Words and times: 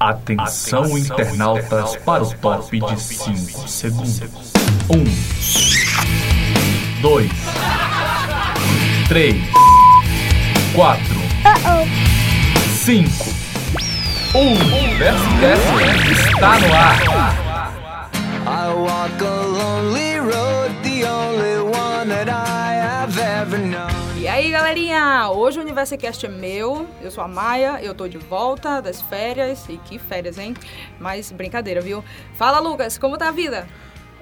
Atenção, 0.00 0.80
Atenção 0.84 0.98
internautas, 0.98 1.94
internautas 1.94 1.96
para 1.96 2.22
o 2.22 2.34
top 2.36 2.80
de 2.80 2.98
5 2.98 3.68
segundos. 3.68 4.22
1, 4.88 5.04
2, 7.02 7.30
3, 9.08 9.36
4, 10.74 11.04
5. 12.66 13.10
O 14.32 14.38
Universo 14.38 15.80
está 16.10 16.58
no 16.60 16.74
ar. 16.74 17.30
I 18.46 18.72
walk 18.72 19.22
a 19.22 19.28
lonely 19.28 20.09
galerinha! 24.70 25.28
Hoje 25.30 25.58
o 25.58 25.62
UniversoCast 25.62 26.26
é 26.26 26.28
meu. 26.28 26.86
Eu 27.02 27.10
sou 27.10 27.24
a 27.24 27.26
Maia, 27.26 27.80
eu 27.82 27.92
tô 27.92 28.06
de 28.06 28.18
volta 28.18 28.80
das 28.80 29.00
férias. 29.02 29.68
E 29.68 29.76
que 29.78 29.98
férias, 29.98 30.38
hein? 30.38 30.54
Mas 31.00 31.32
brincadeira, 31.32 31.80
viu? 31.80 32.04
Fala, 32.34 32.60
Lucas, 32.60 32.96
como 32.96 33.18
tá 33.18 33.30
a 33.30 33.32
vida? 33.32 33.66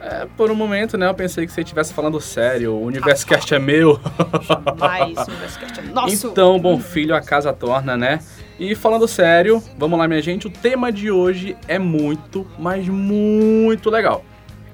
É, 0.01 0.27
por 0.39 0.51
um 0.51 0.55
momento, 0.55 0.97
né, 0.97 1.06
eu 1.06 1.12
pensei 1.12 1.45
que 1.45 1.53
você 1.53 1.61
estivesse 1.61 1.92
falando 1.92 2.19
sério. 2.19 2.73
O 2.73 2.87
UniversoCast 2.87 3.53
ah, 3.53 3.56
é 3.59 3.61
meu. 3.61 4.01
Jamais, 4.41 5.19
o 5.19 5.30
UniversoCast 5.30 5.80
é 5.80 5.83
nosso. 5.92 6.29
Então, 6.29 6.59
bom 6.59 6.80
filho, 6.80 7.15
a 7.15 7.20
casa 7.20 7.53
torna, 7.53 7.95
né? 7.95 8.19
E 8.59 8.75
falando 8.75 9.06
sério, 9.06 9.62
vamos 9.77 9.98
lá, 9.98 10.09
minha 10.09 10.23
gente. 10.23 10.47
O 10.47 10.51
tema 10.51 10.91
de 10.91 11.11
hoje 11.11 11.59
é 11.69 11.78
muito, 11.78 12.47
mas 12.59 12.89
muito 12.89 13.91
legal. 13.91 14.25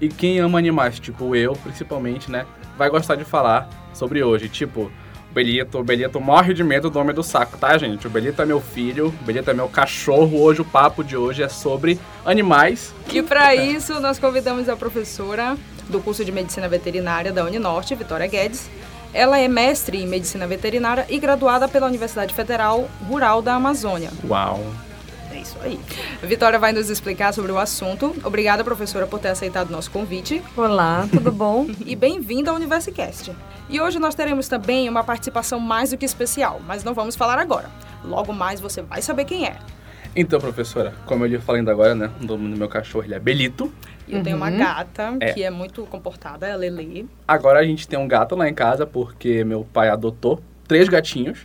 E 0.01 0.06
quem 0.09 0.38
ama 0.38 0.56
animais, 0.56 1.01
tipo 1.01 1.34
eu, 1.34 1.54
principalmente, 1.54 2.30
né, 2.30 2.46
vai 2.79 2.88
gostar 2.88 3.16
de 3.16 3.24
falar 3.24 3.68
sobre 3.93 4.23
hoje. 4.23 4.48
Tipo, 4.48 4.88
Belito. 5.34 5.79
O 5.79 5.84
Belito 5.84 6.20
morre 6.20 6.55
de 6.55 6.62
medo 6.62 6.88
do 6.88 6.98
homem 6.98 7.15
do 7.15 7.23
saco, 7.23 7.59
tá, 7.59 7.77
gente? 7.77 8.06
O 8.06 8.11
Belito 8.11 8.41
é 8.41 8.47
meu 8.47 8.61
filho, 8.61 9.09
o 9.09 9.24
Belito 9.24 9.51
é 9.51 9.55
meu 9.55 9.69
cachorro. 9.69 10.41
Hoje 10.41 10.60
o 10.60 10.65
papo 10.65 11.02
de 11.02 11.16
hoje 11.16 11.43
é 11.43 11.48
sobre 11.48 11.98
animais. 12.24 12.95
E 13.12 13.20
para 13.20 13.55
isso 13.55 14.01
nós 14.01 14.19
convidamos 14.19 14.68
a 14.68 14.76
professora 14.76 15.57
do 15.88 16.01
curso 16.01 16.24
de 16.24 16.30
Medicina 16.30 16.68
Veterinária 16.68 17.32
da 17.32 17.45
Uninorte, 17.45 17.95
Vitória 17.96 18.29
Guedes. 18.29 18.71
Ela 19.13 19.38
é 19.38 19.49
mestre 19.49 20.01
em 20.01 20.07
Medicina 20.07 20.46
Veterinária 20.46 21.04
e 21.09 21.18
graduada 21.18 21.69
pela 21.69 21.87
Universidade 21.87 22.32
Federal 22.32 22.88
Rural 23.09 23.43
da 23.43 23.54
Amazônia. 23.54 24.10
Uau! 24.29 24.60
É 25.35 25.38
isso 25.40 25.59
aí. 25.60 25.80
A 26.23 26.27
Vitória 26.27 26.60
vai 26.60 26.73
nos 26.73 26.88
explicar 26.88 27.35
sobre 27.35 27.51
o 27.51 27.59
assunto. 27.59 28.15
Obrigada, 28.23 28.63
professora, 28.63 29.04
por 29.04 29.18
ter 29.18 29.30
aceitado 29.30 29.68
o 29.68 29.73
nosso 29.73 29.91
convite. 29.91 30.41
Olá, 30.57 31.09
tudo 31.10 31.32
bom? 31.35 31.66
e 31.85 31.96
bem-vinda 31.96 32.52
ao 32.52 32.57
Universicast. 32.57 33.32
E 33.68 33.80
hoje 33.80 33.99
nós 33.99 34.15
teremos 34.15 34.46
também 34.46 34.88
uma 34.88 35.02
participação 35.02 35.59
mais 35.59 35.91
do 35.91 35.96
que 35.96 36.04
especial, 36.04 36.60
mas 36.65 36.85
não 36.85 36.95
vamos 36.95 37.16
falar 37.16 37.41
agora. 37.41 37.68
Logo 38.04 38.32
mais 38.32 38.60
você 38.60 38.80
vai 38.80 39.02
saber 39.02 39.24
quem 39.24 39.45
é. 39.45 39.57
Então, 40.15 40.38
professora, 40.38 40.95
como 41.04 41.24
eu 41.24 41.29
lhe 41.29 41.38
falei 41.41 41.59
ainda 41.59 41.73
agora, 41.73 41.96
né? 41.96 42.13
O 42.23 42.24
nome 42.24 42.48
do 42.52 42.57
meu 42.57 42.69
cachorro 42.69 43.04
ele 43.04 43.15
é 43.15 43.19
Belito. 43.19 43.73
E 44.07 44.13
eu 44.13 44.19
uhum. 44.19 44.23
tenho 44.23 44.37
uma 44.37 44.51
uhum. 44.51 44.59
gata 44.59 45.16
é. 45.19 45.32
que 45.32 45.43
é 45.43 45.51
muito 45.51 45.85
comportada, 45.87 46.46
é 46.46 46.57
Lele. 46.57 47.09
Agora 47.26 47.59
a 47.59 47.65
gente 47.65 47.88
tem 47.88 47.98
um 47.98 48.07
gato 48.07 48.37
lá 48.37 48.48
em 48.48 48.54
casa 48.54 48.87
porque 48.87 49.43
meu 49.43 49.66
pai 49.73 49.88
adotou 49.88 50.41
três 50.69 50.88
gatinhos. 50.88 51.45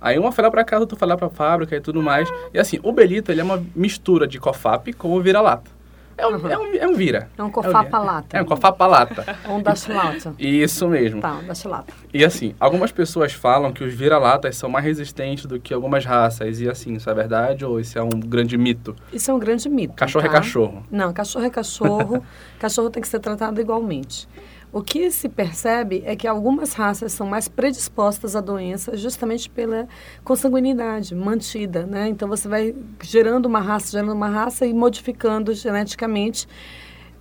Aí 0.00 0.18
uma 0.18 0.32
foi 0.32 0.44
lá 0.44 0.50
pra 0.50 0.64
casa, 0.64 0.82
outra 0.82 0.96
foi 0.96 1.08
lá 1.08 1.16
pra 1.16 1.28
fábrica 1.28 1.76
e 1.76 1.80
tudo 1.80 2.02
mais. 2.02 2.28
E 2.54 2.58
assim, 2.58 2.78
o 2.82 2.92
Belito, 2.92 3.30
ele 3.30 3.40
é 3.40 3.44
uma 3.44 3.62
mistura 3.74 4.26
de 4.26 4.38
cofap 4.38 4.92
com 4.94 5.12
o 5.12 5.20
vira-lata. 5.20 5.80
É 6.20 6.26
um, 6.26 6.34
uhum. 6.34 6.48
é 6.50 6.58
um, 6.58 6.74
é 6.74 6.86
um 6.86 6.94
vira. 6.94 7.30
É 7.36 7.42
um 7.42 7.50
cofapa-lata. 7.50 8.36
É 8.36 8.42
um 8.42 8.44
cofapa-lata. 8.44 9.38
um 9.48 9.62
dash-lata. 9.62 10.34
Isso 10.38 10.86
mesmo. 10.86 11.22
Tá, 11.22 11.32
um 11.32 11.46
dash-lata. 11.46 11.94
E 12.12 12.22
assim, 12.22 12.54
algumas 12.60 12.92
pessoas 12.92 13.32
falam 13.32 13.72
que 13.72 13.82
os 13.82 13.94
vira-latas 13.94 14.54
são 14.54 14.68
mais 14.68 14.84
resistentes 14.84 15.46
do 15.46 15.58
que 15.58 15.72
algumas 15.72 16.04
raças. 16.04 16.60
E 16.60 16.68
assim, 16.68 16.92
isso 16.94 17.08
é 17.08 17.14
verdade 17.14 17.64
ou 17.64 17.80
isso 17.80 17.98
é 17.98 18.02
um 18.02 18.10
grande 18.10 18.58
mito? 18.58 18.94
Isso 19.10 19.30
é 19.30 19.34
um 19.34 19.38
grande 19.38 19.66
mito. 19.70 19.94
Cachorro 19.94 20.26
é 20.26 20.28
tá? 20.28 20.34
é 20.34 20.36
cachorro. 20.36 20.86
Não, 20.90 21.10
cachorro 21.10 21.44
é 21.46 21.50
cachorro. 21.50 22.22
cachorro 22.60 22.90
tem 22.90 23.00
que 23.00 23.08
ser 23.08 23.20
tratado 23.20 23.58
igualmente. 23.58 24.28
O 24.72 24.82
que 24.82 25.10
se 25.10 25.28
percebe 25.28 26.02
é 26.06 26.14
que 26.14 26.28
algumas 26.28 26.72
raças 26.72 27.12
são 27.12 27.26
mais 27.26 27.48
predispostas 27.48 28.36
à 28.36 28.40
doença 28.40 28.96
justamente 28.96 29.50
pela 29.50 29.88
consanguinidade 30.22 31.14
mantida, 31.14 31.84
né? 31.86 32.08
Então 32.08 32.28
você 32.28 32.48
vai 32.48 32.74
gerando 33.02 33.46
uma 33.46 33.60
raça, 33.60 33.90
gerando 33.90 34.12
uma 34.12 34.28
raça 34.28 34.64
e 34.66 34.72
modificando 34.72 35.52
geneticamente 35.54 36.46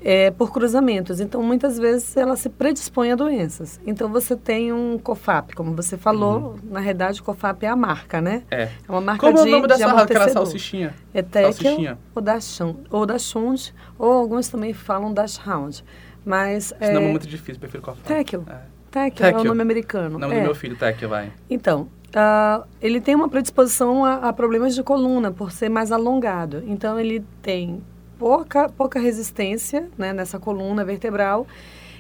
é, 0.02 0.32
por 0.32 0.52
cruzamentos. 0.52 1.20
Então, 1.20 1.44
muitas 1.44 1.78
vezes 1.78 2.16
ela 2.16 2.36
se 2.36 2.50
predispõe 2.50 3.12
a 3.12 3.16
doenças. 3.16 3.80
Então, 3.86 4.10
você 4.10 4.36
tem 4.36 4.72
um 4.72 4.98
COFAP, 4.98 5.54
como 5.54 5.76
você 5.76 5.98
falou, 5.98 6.40
uhum. 6.40 6.60
na 6.72 6.80
realidade, 6.80 7.22
o 7.22 7.24
COFAP 7.24 7.64
é 7.64 7.68
a 7.68 7.76
marca, 7.76 8.22
né? 8.22 8.44
É. 8.50 8.64
É 8.64 8.72
uma 8.88 9.02
marca 9.02 9.22
como 9.22 9.34
de 9.34 9.40
Como 9.40 9.48
é 9.48 9.58
o 9.58 9.62
nome 9.62 9.68
dessa 9.68 9.88
raça, 9.88 10.04
aquela 10.04 10.30
salsichinha? 10.30 10.96
É 11.14 11.22
Tekel 11.22 11.98
ou 12.16 12.22
Dachshund, 12.22 12.80
ou 12.90 13.06
Dachshund, 13.06 13.74
ou 13.98 14.12
alguns 14.12 14.48
também 14.48 14.74
falam 14.74 15.14
Dachshund. 15.14 15.84
Mas, 16.30 16.72
Esse 16.80 16.92
é... 16.92 16.94
nome 16.94 17.08
é 17.08 17.10
muito 17.10 17.28
difícil, 17.28 17.60
prefiro 17.60 17.82
qual 17.82 17.98
Tekel. 18.06 18.46
É. 18.48 18.60
Tekel 18.92 19.28
é 19.30 19.42
o 19.42 19.44
nome 19.44 19.64
americano. 19.64 20.18
O 20.18 20.20
nome 20.20 20.36
é. 20.36 20.40
do 20.42 20.44
meu 20.44 20.54
filho, 20.54 20.76
Tekel, 20.76 21.10
vai. 21.10 21.32
Então, 21.50 21.90
uh, 22.10 22.68
ele 22.80 23.02
tem 23.02 23.16
uma 23.16 23.28
predisposição 23.28 24.06
a, 24.06 24.30
a, 24.30 24.32
problemas 24.32 24.76
de 24.76 24.84
coluna, 24.84 25.32
por 25.32 25.52
ser 25.52 25.70
mais 25.70 25.92
alongado. 25.92 26.64
Então, 26.68 27.00
ele 27.00 27.26
tem 27.42 27.82
pouca, 28.20 28.70
pouca 28.70 29.00
resistência 29.00 29.90
né, 29.98 30.14
nessa 30.14 30.38
coluna 30.38 30.86
vertebral 30.86 31.48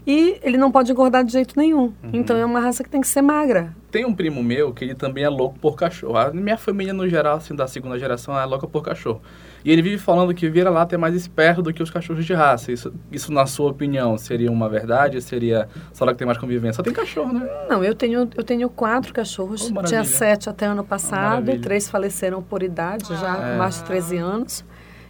e 0.06 0.40
ele 0.42 0.58
não 0.58 0.72
pode 0.72 0.92
engordar 0.92 1.24
de 1.24 1.32
jeito 1.32 1.54
nenhum. 1.58 1.94
Uhum. 2.04 2.12
Então, 2.14 2.38
é 2.38 2.46
uma 2.46 2.60
raça 2.60 2.84
que 2.84 2.90
tem 2.90 3.02
que 3.02 3.08
ser 3.08 3.22
magra. 3.22 3.76
Tem 3.92 4.06
um 4.06 4.14
primo 4.14 4.44
meu 4.44 4.74
que 4.74 4.84
ele 4.84 4.96
também 4.96 5.24
é 5.24 5.30
louco 5.30 5.58
por 5.60 5.76
cachorro. 5.76 6.18
A 6.18 6.32
minha 6.32 6.58
família, 6.58 6.94
no 6.94 7.08
geral, 7.08 7.38
assim, 7.38 7.56
da 7.56 7.68
segunda 7.68 7.98
geração, 7.98 8.40
é 8.40 8.46
louca 8.46 8.68
por 8.68 8.84
cachorro. 8.84 9.22
E 9.64 9.72
ele 9.72 9.82
vive 9.82 9.98
falando 9.98 10.34
que 10.34 10.48
vira-lata 10.50 10.96
é 10.96 10.98
mais 10.98 11.16
esperto 11.16 11.62
do 11.62 11.74
que 11.74 11.84
os 11.84 11.90
cachorros 11.90 12.26
de 12.26 12.34
raça. 12.34 12.72
Isso, 12.72 12.94
isso, 13.12 13.32
na 13.32 13.46
sua 13.46 13.72
opinião, 13.72 14.18
seria 14.18 14.52
uma 14.52 14.70
verdade? 14.70 15.22
Seria 15.22 15.68
só 15.92 16.06
lá 16.06 16.12
que 16.12 16.20
tem 16.20 16.26
mais 16.26 16.38
convivência? 16.38 16.76
Só 16.76 16.84
tem 16.84 16.94
cachorro, 16.94 17.34
né? 17.34 17.48
Não, 17.70 17.84
eu 17.84 17.94
tenho, 17.94 18.30
eu 18.36 18.44
tenho 18.44 18.70
quatro 18.70 19.14
cachorros. 19.14 19.72
Oh, 19.76 19.84
Tinha 19.84 20.04
sete 20.04 20.50
até 20.50 20.66
ano 20.66 20.84
passado. 20.84 21.52
Oh, 21.52 21.60
três 21.60 21.90
faleceram 21.90 22.42
por 22.42 22.64
idade, 22.64 23.06
já 23.10 23.36
com 23.36 23.44
é. 23.44 23.58
mais 23.58 23.76
de 23.76 23.84
13 23.84 24.18
anos. 24.18 24.66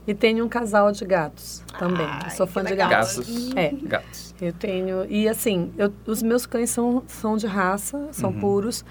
E 0.09 0.15
tenho 0.15 0.43
um 0.43 0.49
casal 0.49 0.91
de 0.91 1.05
gatos 1.05 1.63
também. 1.77 2.03
Ai, 2.03 2.31
sou 2.31 2.47
fã 2.47 2.63
de 2.63 2.75
gatos. 2.75 3.17
Gatos. 3.17 3.55
É. 3.55 3.69
Gatos. 3.83 4.35
Eu 4.41 4.51
tenho... 4.51 5.05
E 5.07 5.29
assim, 5.29 5.71
eu, 5.77 5.93
os 6.07 6.23
meus 6.23 6.47
cães 6.47 6.71
são, 6.71 7.03
são 7.05 7.37
de 7.37 7.45
raça, 7.45 8.07
são 8.11 8.31
uhum. 8.31 8.39
puros. 8.39 8.83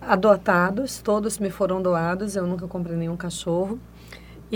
Adotados, 0.00 1.02
todos 1.02 1.40
me 1.40 1.50
foram 1.50 1.82
doados. 1.82 2.36
Eu 2.36 2.46
nunca 2.46 2.68
comprei 2.68 2.96
nenhum 2.96 3.16
cachorro. 3.16 3.80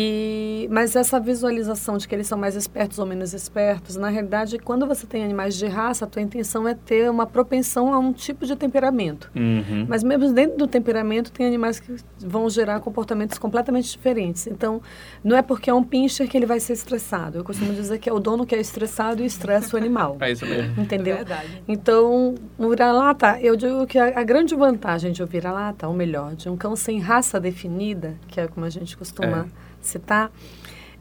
E, 0.00 0.68
mas 0.70 0.94
essa 0.94 1.18
visualização 1.18 1.98
de 1.98 2.06
que 2.06 2.14
eles 2.14 2.28
são 2.28 2.38
mais 2.38 2.54
espertos 2.54 3.00
ou 3.00 3.04
menos 3.04 3.34
espertos, 3.34 3.96
na 3.96 4.08
realidade, 4.08 4.56
quando 4.56 4.86
você 4.86 5.08
tem 5.08 5.24
animais 5.24 5.56
de 5.56 5.66
raça, 5.66 6.04
a 6.04 6.08
tua 6.08 6.22
intenção 6.22 6.68
é 6.68 6.74
ter 6.74 7.10
uma 7.10 7.26
propensão 7.26 7.92
a 7.92 7.98
um 7.98 8.12
tipo 8.12 8.46
de 8.46 8.54
temperamento. 8.54 9.28
Uhum. 9.34 9.86
Mas 9.88 10.04
mesmo 10.04 10.32
dentro 10.32 10.56
do 10.56 10.68
temperamento, 10.68 11.32
tem 11.32 11.48
animais 11.48 11.80
que 11.80 11.96
vão 12.20 12.48
gerar 12.48 12.78
comportamentos 12.78 13.38
completamente 13.38 13.90
diferentes. 13.90 14.46
Então, 14.46 14.80
não 15.24 15.36
é 15.36 15.42
porque 15.42 15.68
é 15.68 15.74
um 15.74 15.82
pincher 15.82 16.28
que 16.28 16.36
ele 16.36 16.46
vai 16.46 16.60
ser 16.60 16.74
estressado. 16.74 17.38
Eu 17.38 17.42
costumo 17.42 17.72
dizer 17.72 17.98
que 17.98 18.08
é 18.08 18.12
o 18.12 18.20
dono 18.20 18.46
que 18.46 18.54
é 18.54 18.60
estressado 18.60 19.20
e 19.20 19.26
estressa 19.26 19.74
o 19.74 19.80
animal. 19.80 20.16
É 20.28 20.32
isso 20.32 20.44
mesmo. 20.44 20.80
Entendeu? 20.80 21.14
É 21.14 21.24
verdade. 21.24 21.62
Então, 21.66 22.34
no 22.58 22.68
vira-lata, 22.68 23.40
eu 23.40 23.56
digo 23.56 23.86
que 23.86 23.98
a, 23.98 24.20
a, 24.20 24.22
grande 24.22 24.54
vantagem 24.54 25.10
de 25.10 25.22
um 25.22 25.26
vira-lata, 25.26 25.88
ou 25.88 25.94
melhor, 25.94 26.34
de 26.34 26.50
um 26.50 26.56
cão 26.56 26.76
sem 26.76 27.00
raça 27.00 27.40
definida, 27.40 28.14
que 28.28 28.38
é 28.38 28.46
como 28.46 28.64
a 28.64 28.70
gente 28.70 28.96
costuma... 28.96 29.48
É 29.64 29.67
citar, 29.88 30.30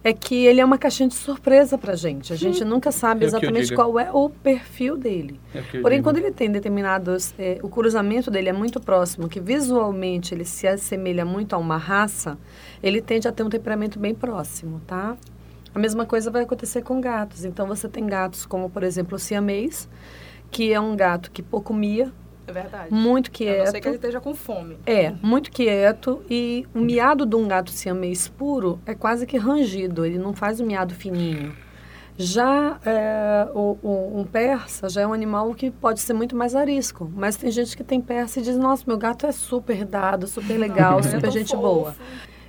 é 0.04 0.14
que 0.14 0.46
ele 0.46 0.62
é 0.62 0.66
uma 0.66 0.78
caixinha 0.78 1.10
de 1.10 1.16
surpresa 1.16 1.78
para 1.78 1.94
a 1.94 1.96
gente. 1.96 2.32
A 2.32 2.36
gente 2.36 2.64
nunca 2.64 2.92
sabe 2.92 3.26
é 3.26 3.28
exatamente 3.28 3.74
qual 3.74 4.00
é 4.00 4.10
o 4.12 4.30
perfil 4.30 4.96
dele. 4.96 5.40
É 5.54 5.82
Porém, 5.82 6.02
quando 6.02 6.18
ele 6.18 6.32
tem 6.32 6.50
determinados... 6.50 7.34
É, 7.38 7.60
o 7.62 7.68
cruzamento 7.68 8.32
dele 8.32 8.50
é 8.50 8.54
muito 8.54 8.80
próximo, 8.80 9.28
que 9.28 9.40
visualmente 9.40 10.34
ele 10.34 10.46
se 10.46 10.68
assemelha 10.68 11.26
muito 11.26 11.54
a 11.54 11.58
uma 11.58 11.78
raça, 11.78 12.38
ele 12.82 13.02
tende 13.02 13.28
a 13.28 13.32
ter 13.32 13.44
um 13.44 13.50
temperamento 13.50 14.00
bem 14.00 14.16
próximo, 14.16 14.82
tá? 14.88 15.18
A 15.76 15.80
mesma 15.80 16.06
coisa 16.06 16.32
vai 16.32 16.44
acontecer 16.44 16.84
com 16.84 17.02
gatos. 17.02 17.44
Então, 17.44 17.68
você 17.68 17.90
tem 17.90 18.06
gatos 18.06 18.46
como, 18.46 18.70
por 18.70 18.84
exemplo, 18.84 19.16
o 19.16 19.20
siamês, 19.20 19.90
que 20.50 20.72
é 20.72 20.80
um 20.80 20.96
gato 20.96 21.30
que 21.32 21.44
pouco 21.44 21.74
mia, 21.74 22.14
é 22.48 22.52
verdade. 22.52 22.94
Muito 22.94 23.30
quieto. 23.30 23.62
A 23.62 23.64
não 23.66 23.72
ser 23.72 23.82
que 23.82 23.88
ele 23.90 23.96
esteja 23.96 24.22
com 24.22 24.34
fome. 24.34 24.78
É, 24.86 25.12
muito 25.22 25.52
quieto. 25.52 26.24
E 26.30 26.66
o 26.74 26.80
miado 26.80 27.26
de 27.26 27.36
um 27.36 27.46
gato 27.46 27.72
siamês 27.72 28.30
puro 28.30 28.80
é 28.86 28.96
quase 28.96 29.28
que 29.28 29.38
rangido. 29.38 30.06
Ele 30.06 30.18
não 30.18 30.34
faz 30.34 30.62
o 30.62 30.66
miado 30.66 30.96
fininho. 30.96 31.54
Já 32.18 32.80
é, 32.86 33.48
o, 33.54 33.78
o, 33.84 34.20
um 34.20 34.24
persa 34.24 34.90
já 34.90 35.02
é 35.02 35.08
um 35.08 35.14
animal 35.14 35.54
que 35.54 35.70
pode 35.70 36.00
ser 36.00 36.14
muito 36.14 36.38
mais 36.38 36.56
arisco. 36.56 37.12
Mas 37.14 37.36
tem 37.36 37.52
gente 37.52 37.76
que 37.76 37.84
tem 37.84 38.00
persa 38.00 38.40
e 38.40 38.44
diz, 38.44 38.58
nossa, 38.58 38.86
meu 38.88 38.98
gato 38.98 39.28
é 39.28 39.32
super 39.34 39.84
dado, 39.84 40.26
super 40.26 40.58
legal, 40.58 41.04
super 41.04 41.30
gente 41.30 41.52
fofo. 41.52 41.62
boa. 41.62 41.96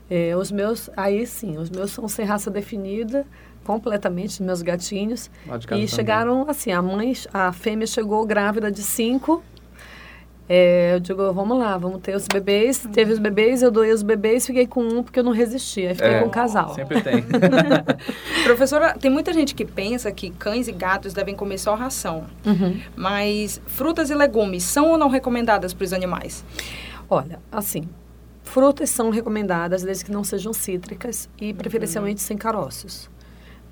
É, 0.08 0.34
os 0.34 0.50
meus, 0.50 0.88
aí 0.96 1.26
sim, 1.26 1.58
os 1.58 1.68
meus 1.68 1.90
são 1.90 2.08
sem 2.08 2.24
raça 2.24 2.50
definida, 2.50 3.26
completamente, 3.62 4.42
meus 4.42 4.62
gatinhos. 4.62 5.30
E 5.76 5.86
chegaram, 5.86 6.48
assim, 6.48 6.72
a 6.72 6.80
mãe, 6.80 7.12
a 7.30 7.52
fêmea 7.52 7.86
chegou 7.86 8.24
grávida 8.24 8.72
de 8.72 8.82
cinco 8.82 9.42
É, 10.48 10.94
eu 10.94 11.00
digo, 11.00 11.30
vamos 11.32 11.58
lá, 11.58 11.76
vamos 11.76 12.00
ter 12.00 12.16
os 12.16 12.26
bebês. 12.26 12.86
Teve 12.92 13.12
os 13.12 13.18
bebês, 13.18 13.62
eu 13.62 13.70
doei 13.70 13.92
os 13.92 14.02
bebês, 14.02 14.46
fiquei 14.46 14.66
com 14.66 14.82
um 14.82 15.02
porque 15.02 15.18
eu 15.18 15.24
não 15.24 15.32
resisti. 15.32 15.86
Aí 15.86 15.94
fiquei 15.94 16.10
É, 16.10 16.20
com 16.20 16.26
um 16.26 16.30
casal. 16.30 16.74
Sempre 16.74 17.02
tem. 17.02 17.22
Professora, 18.44 18.94
tem 18.98 19.10
muita 19.10 19.32
gente 19.32 19.54
que 19.54 19.64
pensa 19.64 20.10
que 20.10 20.30
cães 20.30 20.66
e 20.66 20.72
gatos 20.72 21.12
devem 21.12 21.34
comer 21.34 21.58
só 21.58 21.74
ração. 21.74 22.24
Uhum. 22.46 22.80
Mas 22.96 23.60
frutas 23.66 24.08
e 24.08 24.14
legumes 24.14 24.62
são 24.62 24.90
ou 24.90 24.98
não 24.98 25.08
recomendadas 25.08 25.74
para 25.74 25.84
os 25.84 25.92
animais? 25.92 26.44
Olha, 27.10 27.38
assim, 27.52 27.88
frutas 28.42 28.88
são 28.90 29.10
recomendadas 29.10 29.82
desde 29.82 30.04
que 30.04 30.10
não 30.12 30.24
sejam 30.24 30.52
cítricas 30.54 31.28
e 31.40 31.52
preferencialmente 31.52 32.22
sem 32.22 32.36
caroços, 32.38 33.10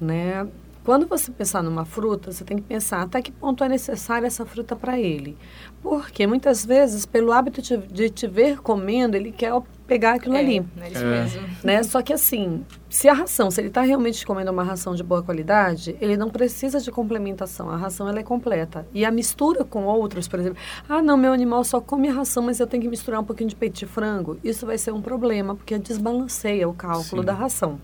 né? 0.01 0.47
Quando 0.87 1.05
você 1.05 1.33
pensar 1.33 1.65
numa 1.65 1.85
fruta, 1.85 2.31
você 2.31 2.45
tem 2.45 2.57
que 2.57 2.63
pensar 2.63 3.03
até 3.03 3.21
que 3.21 3.33
ponto 3.33 3.65
é 3.65 3.69
necessária 3.69 4.25
essa 4.25 4.47
fruta 4.47 4.77
para 4.77 4.97
ele. 4.97 5.37
Porque 5.83 6.29
muitas 6.29 6.65
vezes, 6.65 7.05
pelo 7.05 7.33
hábito 7.33 7.61
de, 7.61 7.77
de 7.77 8.09
te 8.09 8.29
ver 8.29 8.61
comendo, 8.61 9.17
ele 9.17 9.33
quer 9.33 9.53
pegar 9.85 10.15
aquilo 10.15 10.37
ali. 10.37 10.65
É, 10.81 10.89
isso 10.89 11.03
É. 11.03 11.11
mesmo. 11.11 11.49
Né? 11.65 11.83
Só 11.83 12.01
que 12.03 12.13
assim, 12.13 12.65
se 12.89 13.09
a 13.09 13.13
ração, 13.13 13.51
se 13.51 13.61
ele 13.61 13.67
está 13.67 13.81
realmente 13.81 14.25
comendo 14.25 14.53
uma 14.53 14.63
ração 14.63 14.95
de 14.95 15.03
boa 15.03 15.25
qualidade, 15.25 15.97
ele 16.01 16.17
não 16.17 16.31
precisa 16.31 16.79
de 16.79 16.93
complementação. 16.93 17.69
A 17.69 17.77
ração 17.77 18.09
ela 18.09 18.21
é 18.21 18.23
completa. 18.23 18.87
E 18.95 19.05
a 19.05 19.11
mistura 19.11 19.65
com 19.65 19.87
outros, 19.87 20.29
por 20.29 20.39
exemplo, 20.39 20.59
ah, 20.89 21.03
não, 21.03 21.17
meu 21.17 21.33
animal 21.33 21.65
só 21.65 21.81
come 21.81 22.09
a 22.09 22.13
ração, 22.13 22.45
mas 22.45 22.61
eu 22.61 22.67
tenho 22.67 22.85
que 22.85 22.89
misturar 22.89 23.21
um 23.21 23.25
pouquinho 23.25 23.51
de 23.51 23.57
peito 23.57 23.77
de 23.77 23.87
frango. 23.87 24.39
Isso 24.45 24.65
vai 24.65 24.79
ser 24.79 24.93
um 24.93 25.03
problema, 25.03 25.57
porque 25.57 25.77
desbalanceia 25.81 26.69
o 26.69 26.73
cálculo 26.73 27.23
Sim. 27.23 27.27
da 27.27 27.33
ração. 27.33 27.81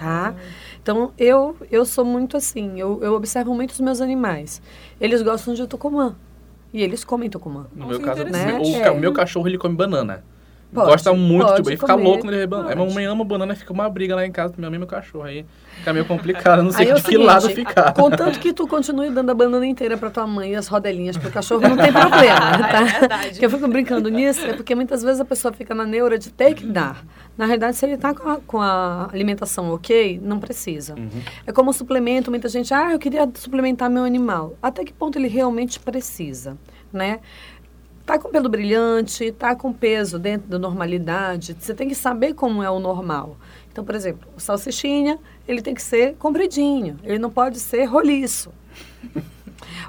Tá? 0.00 0.34
Então, 0.82 1.12
eu, 1.18 1.54
eu 1.70 1.84
sou 1.84 2.06
muito 2.06 2.34
assim, 2.34 2.80
eu, 2.80 2.98
eu 3.02 3.12
observo 3.12 3.54
muito 3.54 3.72
os 3.72 3.80
meus 3.80 4.00
animais. 4.00 4.62
Eles 4.98 5.20
gostam 5.20 5.52
de 5.52 5.66
tucumã. 5.66 6.16
E 6.72 6.82
eles 6.82 7.04
comem 7.04 7.28
tucumã. 7.28 7.66
No 7.74 7.86
meu 7.86 8.00
caso, 8.00 8.22
o 8.22 8.30
Né? 8.30 8.58
É. 8.80 8.90
meu 8.94 9.12
cachorro 9.12 9.46
ele 9.46 9.58
come 9.58 9.76
banana. 9.76 10.24
Pode, 10.72 10.90
Gosta 10.90 11.12
muito, 11.12 11.46
pode 11.46 11.56
tipo, 11.56 11.70
ele 11.70 11.76
fica 11.76 11.92
comer, 11.92 12.04
louco 12.04 12.20
quando 12.20 12.32
ele 12.32 12.42
vê 12.42 12.46
banana. 12.46 12.70
Aí 12.70 12.76
mamãe 12.76 13.04
ama 13.04 13.24
banana, 13.24 13.56
fica 13.56 13.72
uma 13.72 13.88
briga 13.90 14.14
lá 14.14 14.24
em 14.24 14.30
casa, 14.30 14.54
minha 14.56 14.70
mãe 14.70 14.76
e 14.76 14.78
meu 14.78 14.86
cachorro. 14.86 15.24
Aí 15.24 15.44
fica 15.78 15.92
meio 15.92 16.04
complicado, 16.04 16.62
não 16.62 16.70
sei 16.70 16.90
é 16.90 16.94
de 16.94 17.02
que 17.02 17.08
seguinte, 17.08 17.26
lado 17.26 17.50
ficar. 17.50 17.92
Contanto 17.92 18.38
que 18.38 18.52
tu 18.52 18.68
continue 18.68 19.10
dando 19.10 19.30
a 19.30 19.34
banana 19.34 19.66
inteira 19.66 19.96
pra 19.96 20.10
tua 20.10 20.28
mãe 20.28 20.52
e 20.52 20.54
as 20.54 20.68
rodelinhas 20.68 21.16
pro 21.16 21.30
cachorro, 21.30 21.62
não 21.62 21.76
tem 21.76 21.92
problema, 21.92 22.58
tá? 22.70 22.80
É 22.82 23.00
verdade. 23.00 23.38
Que 23.40 23.44
eu 23.44 23.50
fico 23.50 23.66
brincando 23.66 24.08
nisso, 24.08 24.46
é 24.46 24.52
porque 24.52 24.74
muitas 24.76 25.02
vezes 25.02 25.20
a 25.20 25.24
pessoa 25.24 25.52
fica 25.52 25.74
na 25.74 25.84
neura 25.84 26.16
de 26.16 26.30
ter 26.30 26.54
que 26.54 26.64
dar. 26.64 27.04
Na 27.36 27.46
realidade, 27.46 27.76
se 27.76 27.84
ele 27.86 27.96
tá 27.96 28.14
com 28.14 28.28
a, 28.28 28.36
com 28.46 28.60
a 28.60 29.08
alimentação 29.12 29.72
ok, 29.72 30.20
não 30.22 30.38
precisa. 30.38 30.94
Uhum. 30.94 31.22
É 31.46 31.52
como 31.52 31.72
suplemento, 31.72 32.30
muita 32.30 32.48
gente, 32.48 32.72
ah, 32.72 32.92
eu 32.92 32.98
queria 32.98 33.28
suplementar 33.34 33.90
meu 33.90 34.04
animal. 34.04 34.54
Até 34.62 34.84
que 34.84 34.92
ponto 34.92 35.18
ele 35.18 35.28
realmente 35.28 35.80
precisa, 35.80 36.56
né? 36.92 37.18
Tá 38.10 38.18
com 38.18 38.28
pelo 38.28 38.48
brilhante, 38.48 39.30
tá 39.30 39.54
com 39.54 39.72
peso 39.72 40.18
dentro 40.18 40.48
da 40.48 40.58
normalidade, 40.58 41.56
você 41.56 41.72
tem 41.72 41.86
que 41.86 41.94
saber 41.94 42.34
como 42.34 42.60
é 42.60 42.68
o 42.68 42.80
normal. 42.80 43.36
Então, 43.70 43.84
por 43.84 43.94
exemplo, 43.94 44.28
o 44.36 44.40
salsichinha, 44.40 45.16
ele 45.46 45.62
tem 45.62 45.72
que 45.72 45.80
ser 45.80 46.16
compridinho, 46.16 46.98
ele 47.04 47.20
não 47.20 47.30
pode 47.30 47.60
ser 47.60 47.84
roliço. 47.84 48.52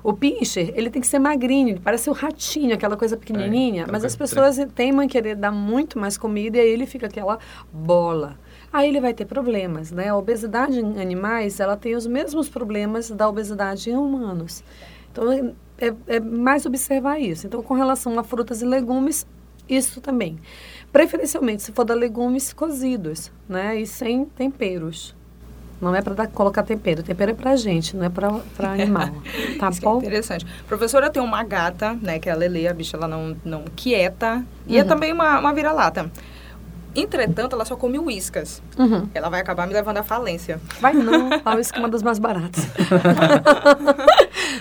O 0.04 0.14
pincher, 0.14 0.74
ele 0.76 0.90
tem 0.90 1.02
que 1.02 1.08
ser 1.08 1.18
magrinho, 1.18 1.70
ele 1.70 1.80
parece 1.80 2.10
o 2.10 2.14
ratinho, 2.14 2.74
aquela 2.74 2.98
coisa 2.98 3.16
pequenininha, 3.16 3.84
aquela 3.84 3.94
mas 3.94 4.02
coisa 4.02 4.08
as 4.08 4.16
pessoas 4.16 4.58
teimam 4.76 5.04
em 5.04 5.08
querer 5.08 5.36
dar 5.36 5.52
muito 5.52 5.98
mais 5.98 6.18
comida 6.18 6.58
e 6.58 6.60
aí 6.60 6.70
ele 6.70 6.86
fica 6.86 7.08
aquela 7.08 7.40
bola. 7.72 8.38
Aí 8.74 8.90
ele 8.90 9.00
vai 9.00 9.14
ter 9.14 9.26
problemas, 9.26 9.92
né? 9.92 10.10
A 10.10 10.18
obesidade 10.18 10.80
em 10.80 11.00
animais, 11.00 11.60
ela 11.60 11.78
tem 11.78 11.96
os 11.96 12.06
mesmos 12.06 12.50
problemas 12.50 13.10
da 13.12 13.30
obesidade 13.30 13.90
em 13.90 13.96
humanos. 13.96 14.64
Então, 15.12 15.54
é, 15.82 15.88
é- 15.88 16.16
é 16.16 16.20
mais 16.20 16.66
observar 16.66 17.20
isso. 17.20 17.48
Então, 17.48 17.62
com 17.64 17.74
relação 17.74 18.18
a 18.20 18.24
frutas 18.24 18.62
e 18.62 18.66
legumes, 18.66 19.26
isso 19.68 20.00
também. 20.00 20.38
Preferencialmente, 20.92 21.64
se 21.64 21.72
for 21.72 21.84
dar 21.86 21.96
legumes 21.96 22.54
cozidos, 22.54 23.32
né? 23.48 23.80
E 23.80 23.88
sem 23.88 24.26
temperos. 24.26 25.16
Não 25.82 25.96
é 25.96 26.02
para 26.02 26.28
colocar 26.28 26.62
tempero. 26.62 27.02
Tempero 27.02 27.32
é 27.32 27.34
pra 27.34 27.56
gente, 27.56 27.96
não 27.98 28.06
é 28.06 28.10
para 28.10 28.30
animal. 28.72 29.10
Tá 29.60 29.70
é 29.70 29.80
bom? 29.82 29.98
interessante. 29.98 30.46
Professora, 30.68 31.10
tenho 31.10 31.26
uma 31.26 31.44
gata, 31.44 31.98
né, 32.02 32.20
que 32.20 32.30
é 32.30 32.32
a 32.32 32.36
Lele, 32.36 32.68
a 32.68 32.74
bicha 32.74 32.96
ela 32.98 33.08
não, 33.08 33.36
não 33.44 33.64
quieta, 33.76 34.46
e 34.68 34.78
é 34.78 34.82
Uhum. 34.84 34.88
também 34.88 35.12
uma, 35.12 35.40
uma 35.40 35.54
vira-lata. 35.54 36.12
Entretanto, 36.96 37.54
ela 37.56 37.64
só 37.66 37.76
come 37.76 37.98
uíscas. 38.00 38.62
Uhum. 38.78 39.08
Ela 39.14 39.30
vai 39.30 39.40
acabar 39.42 39.66
me 39.68 39.74
levando 39.74 39.98
à 39.98 40.04
falência. 40.04 40.60
Vai 40.80 40.94
não, 40.94 41.30
a 41.46 41.56
uísque 41.56 41.78
é 41.78 41.80
uma 41.80 41.90
das 41.90 42.04
mais 42.04 42.20
baratas. 42.20 42.68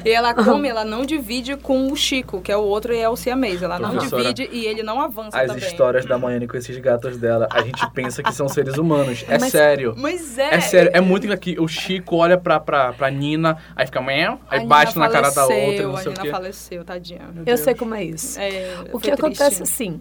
E 0.03 0.09
ela 0.11 0.33
come, 0.33 0.67
ela 0.69 0.83
não 0.85 1.05
divide 1.05 1.57
com 1.57 1.93
o 1.93 1.97
Chico, 1.97 2.41
que 2.41 2.51
é 2.51 2.57
o 2.57 2.63
outro, 2.63 2.95
e 2.95 2.99
é 2.99 3.09
o 3.09 3.17
siamês. 3.17 3.63
Ela 3.63 3.79
não 3.79 3.99
divide 3.99 4.49
e 4.51 4.65
ele 4.65 4.83
não 4.83 4.99
avança 5.01 5.39
As 5.39 5.49
também. 5.49 5.63
histórias 5.63 6.07
da 6.07 6.17
Maiane 6.17 6.47
com 6.47 6.57
esses 6.57 6.77
gatos 6.79 7.19
dela, 7.19 7.47
a 7.53 7.61
gente 7.63 7.87
pensa 7.91 8.23
que 8.23 8.33
são 8.33 8.49
seres 8.49 8.79
humanos. 8.79 9.25
É 9.29 9.39
Mas- 9.39 9.53
sério. 9.53 9.95
Mas 9.99 10.39
é. 10.39 10.55
É 10.55 10.61
sério, 10.61 10.91
é 10.95 11.01
muito 11.03 11.27
que 11.37 11.61
o 11.61 11.69
Chico 11.69 12.17
olha 12.17 12.39
pra, 12.39 12.59
pra, 12.59 12.95
pra 12.95 13.11
Nina, 13.11 13.59
aí 13.77 13.85
fica 13.87 14.01
A 14.01 14.03
aí 14.55 14.61
Nina 14.61 14.69
bate 14.69 14.99
na 14.99 15.09
cara 15.09 15.31
da 15.31 15.43
outra, 15.45 15.83
não 15.83 15.95
A 15.97 15.99
sei 15.99 16.07
o 16.09 16.11
Nina 16.13 16.23
quê. 16.23 16.31
faleceu, 16.31 16.85
tadinha. 16.85 17.21
Eu 17.45 17.59
sei 17.59 17.75
como 17.75 17.95
é 17.95 18.03
isso. 18.03 18.41
É, 18.41 18.77
O 18.93 18.99
que 18.99 19.11
acontece 19.11 19.57
triste. 19.59 19.63
assim, 19.63 20.01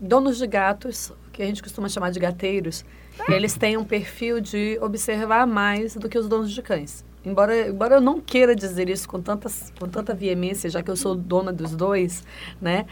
donos 0.00 0.38
de 0.38 0.46
gatos, 0.48 1.12
que 1.38 1.42
a 1.44 1.46
gente 1.46 1.62
costuma 1.62 1.88
chamar 1.88 2.10
de 2.10 2.18
gateiros, 2.18 2.84
eles 3.28 3.56
têm 3.56 3.76
um 3.76 3.84
perfil 3.84 4.40
de 4.40 4.76
observar 4.82 5.46
mais 5.46 5.94
do 5.94 6.08
que 6.08 6.18
os 6.18 6.28
donos 6.28 6.50
de 6.50 6.60
cães. 6.60 7.04
Embora, 7.24 7.68
embora 7.68 7.94
eu 7.94 8.00
não 8.00 8.20
queira 8.20 8.56
dizer 8.56 8.88
isso 8.88 9.08
com, 9.08 9.22
tantas, 9.22 9.72
com 9.78 9.86
tanta 9.86 10.12
veemência, 10.12 10.68
já 10.68 10.82
que 10.82 10.90
eu 10.90 10.96
sou 10.96 11.14
dona 11.14 11.52
dos 11.52 11.76
dois, 11.76 12.24
né? 12.60 12.86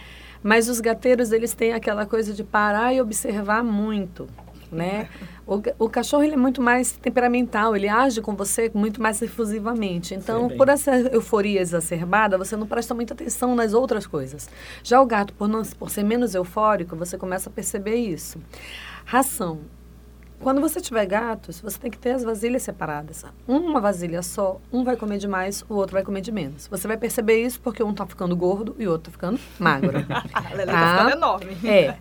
Mas 0.44 0.69
os 0.69 0.78
gateiros, 0.78 1.32
eles 1.32 1.54
têm 1.54 1.72
aquela 1.72 2.06
coisa 2.06 2.32
de 2.32 2.44
parar 2.44 2.94
e 2.94 3.00
observar 3.00 3.64
muito, 3.64 4.28
né? 4.76 5.08
O, 5.46 5.62
o 5.78 5.88
cachorro, 5.88 6.25
ele 6.25 6.34
é 6.34 6.37
muito 6.37 6.61
mais 6.61 6.90
temperamental, 6.90 7.76
ele 7.76 7.88
age 7.88 8.20
com 8.20 8.34
você 8.34 8.69
muito 8.75 9.00
mais 9.00 9.23
efusivamente. 9.23 10.12
Então, 10.12 10.49
por 10.49 10.69
essa 10.69 10.96
euforia 10.96 11.61
exacerbada, 11.61 12.37
você 12.37 12.56
não 12.56 12.67
presta 12.67 12.93
muita 12.94 13.14
atenção 13.14 13.55
nas 13.55 13.73
outras 13.73 14.08
coisas. 14.08 14.49
Já 14.82 15.00
o 15.00 15.06
gato, 15.06 15.32
por, 15.34 15.46
não, 15.46 15.62
por 15.62 15.88
ser 15.88 16.02
menos 16.02 16.34
eufórico, 16.34 16.96
você 16.96 17.17
começa 17.17 17.49
a 17.49 17.52
perceber 17.52 17.94
isso. 17.94 18.40
Ração. 19.05 19.61
Quando 20.40 20.61
você 20.61 20.81
tiver 20.81 21.06
gatos, 21.06 21.61
você 21.61 21.78
tem 21.78 21.90
que 21.90 21.99
ter 21.99 22.11
as 22.11 22.23
vasilhas 22.23 22.62
separadas. 22.62 23.25
Uma 23.49 23.81
vasilha 23.81 24.23
só, 24.23 24.61
um 24.70 24.84
vai 24.84 24.96
comer 24.96 25.19
demais, 25.19 25.64
o 25.69 25.75
outro 25.75 25.94
vai 25.94 26.02
comer 26.02 26.20
de 26.20 26.31
menos. 26.31 26.67
Você 26.69 26.87
vai 26.87 26.96
perceber 26.96 27.40
isso 27.40 27.61
porque 27.61 27.82
um 27.82 27.94
tá 27.94 28.05
ficando 28.05 28.37
gordo 28.37 28.76
e 28.78 28.87
o 28.87 28.90
outro 28.90 29.11
tá 29.11 29.12
ficando 29.12 29.40
magro. 29.58 29.96
A 30.34 30.43
Tá. 30.43 30.67
tá 30.67 30.93
ficando 30.93 31.11
enorme. 31.11 31.56
É. 31.64 31.96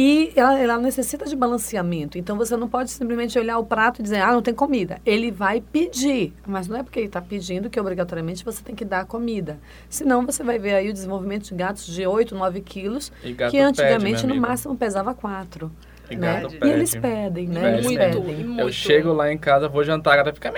E 0.00 0.32
ela, 0.36 0.56
ela 0.60 0.78
necessita 0.78 1.24
de 1.26 1.34
balanceamento. 1.34 2.16
Então 2.18 2.36
você 2.36 2.56
não 2.56 2.68
pode 2.68 2.88
simplesmente 2.88 3.36
olhar 3.36 3.58
o 3.58 3.64
prato 3.66 3.98
e 3.98 4.02
dizer, 4.04 4.20
ah, 4.20 4.30
não 4.32 4.40
tem 4.40 4.54
comida. 4.54 5.00
Ele 5.04 5.32
vai 5.32 5.60
pedir. 5.60 6.32
Mas 6.46 6.68
não 6.68 6.76
é 6.76 6.84
porque 6.84 7.00
ele 7.00 7.06
está 7.06 7.20
pedindo 7.20 7.68
que 7.68 7.80
obrigatoriamente 7.80 8.44
você 8.44 8.62
tem 8.62 8.76
que 8.76 8.84
dar 8.84 9.04
comida. 9.06 9.58
Senão 9.90 10.24
você 10.24 10.44
vai 10.44 10.56
ver 10.56 10.74
aí 10.76 10.88
o 10.88 10.92
desenvolvimento 10.92 11.48
de 11.48 11.54
gatos 11.56 11.84
de 11.84 12.06
8, 12.06 12.32
9 12.32 12.60
quilos, 12.60 13.10
que 13.20 13.34
pede, 13.34 13.58
antigamente 13.58 14.24
meu 14.24 14.36
no 14.36 14.40
máximo 14.40 14.76
pesava 14.76 15.12
4. 15.14 15.68
E 16.08 16.14
Né? 16.14 16.42
gato 16.42 16.54
E 16.54 16.58
pede. 16.58 16.72
eles 16.72 16.94
pedem, 16.94 17.48
né? 17.48 17.60
Pede 17.60 17.72
Eles 17.74 17.84
muito, 17.86 17.98
pedem. 17.98 18.40
e 18.40 18.44
muito. 18.44 18.60
Eu 18.60 18.70
chego 18.72 19.12
lá 19.12 19.32
em 19.32 19.36
casa, 19.36 19.68
vou 19.68 19.82
jantar, 19.82 20.14
a 20.14 20.16
gata 20.18 20.32
fica. 20.32 20.54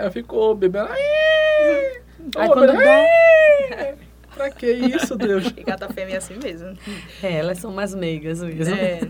Eu 0.00 0.10
fico 0.10 0.52
bebendo. 0.56 0.88
"Ai". 0.90 2.00
Aí 2.36 2.48
quando 2.48 2.72
bebê, 2.72 2.82
dá, 2.84 2.90
"Ai". 3.78 3.94
Pra 4.34 4.50
que 4.50 4.66
isso, 4.66 5.16
Deus? 5.16 5.52
E 5.56 5.62
gata 5.64 5.88
fêmea 5.92 6.14
é 6.14 6.18
assim 6.18 6.36
mesmo. 6.42 6.76
é, 7.22 7.34
elas 7.34 7.58
são 7.58 7.72
mais 7.72 7.94
meigas 7.94 8.42
mesmo. 8.42 8.74
É. 8.74 9.00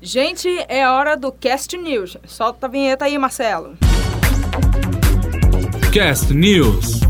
Gente, 0.00 0.48
é 0.68 0.88
hora 0.88 1.16
do 1.16 1.32
Cast 1.32 1.76
News. 1.76 2.16
Solta 2.24 2.66
a 2.66 2.68
vinheta 2.68 3.04
aí, 3.04 3.18
Marcelo. 3.18 3.76
Cast 5.92 6.32
News. 6.32 7.00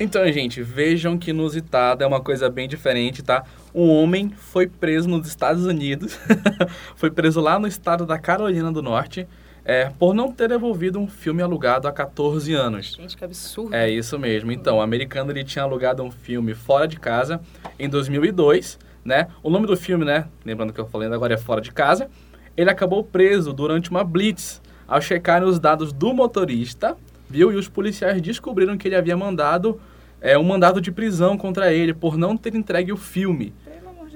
Então, 0.00 0.24
gente, 0.32 0.62
vejam 0.62 1.18
que 1.18 1.30
inusitado, 1.30 2.04
é 2.04 2.06
uma 2.06 2.20
coisa 2.20 2.48
bem 2.48 2.68
diferente, 2.68 3.22
tá? 3.22 3.44
Um 3.74 3.88
homem 3.88 4.30
foi 4.30 4.68
preso 4.68 5.08
nos 5.08 5.26
Estados 5.26 5.66
Unidos, 5.66 6.16
foi 6.94 7.10
preso 7.10 7.40
lá 7.40 7.58
no 7.58 7.66
estado 7.66 8.06
da 8.06 8.16
Carolina 8.16 8.70
do 8.70 8.80
Norte, 8.80 9.26
é, 9.68 9.92
por 9.98 10.14
não 10.14 10.32
ter 10.32 10.48
devolvido 10.48 10.98
um 10.98 11.06
filme 11.06 11.42
alugado 11.42 11.86
há 11.86 11.92
14 11.92 12.54
anos. 12.54 12.96
Gente, 12.96 13.14
que 13.14 13.22
absurdo. 13.22 13.74
É 13.74 13.86
isso 13.86 14.18
mesmo. 14.18 14.50
Então, 14.50 14.78
o 14.78 14.80
americano 14.80 15.30
ele 15.30 15.44
tinha 15.44 15.62
alugado 15.62 16.02
um 16.02 16.10
filme 16.10 16.54
fora 16.54 16.88
de 16.88 16.98
casa 16.98 17.38
em 17.78 17.86
2002, 17.86 18.78
né? 19.04 19.28
O 19.42 19.50
nome 19.50 19.66
do 19.66 19.76
filme, 19.76 20.06
né? 20.06 20.26
Lembrando 20.42 20.72
que 20.72 20.80
eu 20.80 20.86
falei 20.86 21.06
agora 21.12 21.34
é 21.34 21.36
Fora 21.36 21.60
de 21.60 21.70
Casa. 21.70 22.08
Ele 22.56 22.70
acabou 22.70 23.04
preso 23.04 23.52
durante 23.52 23.90
uma 23.90 24.02
blitz 24.02 24.62
ao 24.86 25.02
checarem 25.02 25.46
os 25.46 25.60
dados 25.60 25.92
do 25.92 26.14
motorista, 26.14 26.96
viu? 27.28 27.52
E 27.52 27.56
os 27.56 27.68
policiais 27.68 28.22
descobriram 28.22 28.78
que 28.78 28.88
ele 28.88 28.96
havia 28.96 29.18
mandado 29.18 29.78
é, 30.18 30.38
um 30.38 30.44
mandado 30.44 30.80
de 30.80 30.90
prisão 30.90 31.36
contra 31.36 31.74
ele 31.74 31.92
por 31.92 32.16
não 32.16 32.38
ter 32.38 32.54
entregue 32.54 32.90
o 32.90 32.96
filme. 32.96 33.52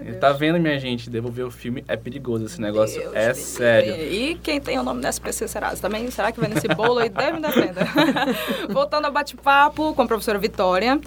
Deus. 0.03 0.19
tá 0.19 0.33
vendo, 0.33 0.59
minha 0.59 0.79
gente? 0.79 1.09
Devolver 1.09 1.47
o 1.47 1.51
filme 1.51 1.85
é 1.89 1.97
perigoso. 1.97 2.45
Esse 2.45 2.61
negócio 2.61 3.01
Deus 3.01 3.15
é 3.15 3.29
me 3.29 3.35
sério. 3.35 3.95
E 3.95 4.35
quem 4.43 4.61
tem 4.61 4.79
o 4.79 4.83
nome 4.83 5.01
da 5.01 5.09
SPC 5.09 5.49
Serasa 5.49 5.81
também? 5.81 6.11
Será 6.11 6.33
que 6.33 6.41
vai 6.41 6.49
nesse 6.49 6.69
bolo 6.69 6.99
aí? 6.99 7.09
Deve 7.09 7.33
me 7.33 7.43
defenda. 7.43 7.81
Voltando 8.71 9.07
ao 9.07 9.13
bate-papo 9.13 9.95
com 9.95 10.03
a 10.03 10.07
professora 10.07 10.39
Vitória. 10.39 11.01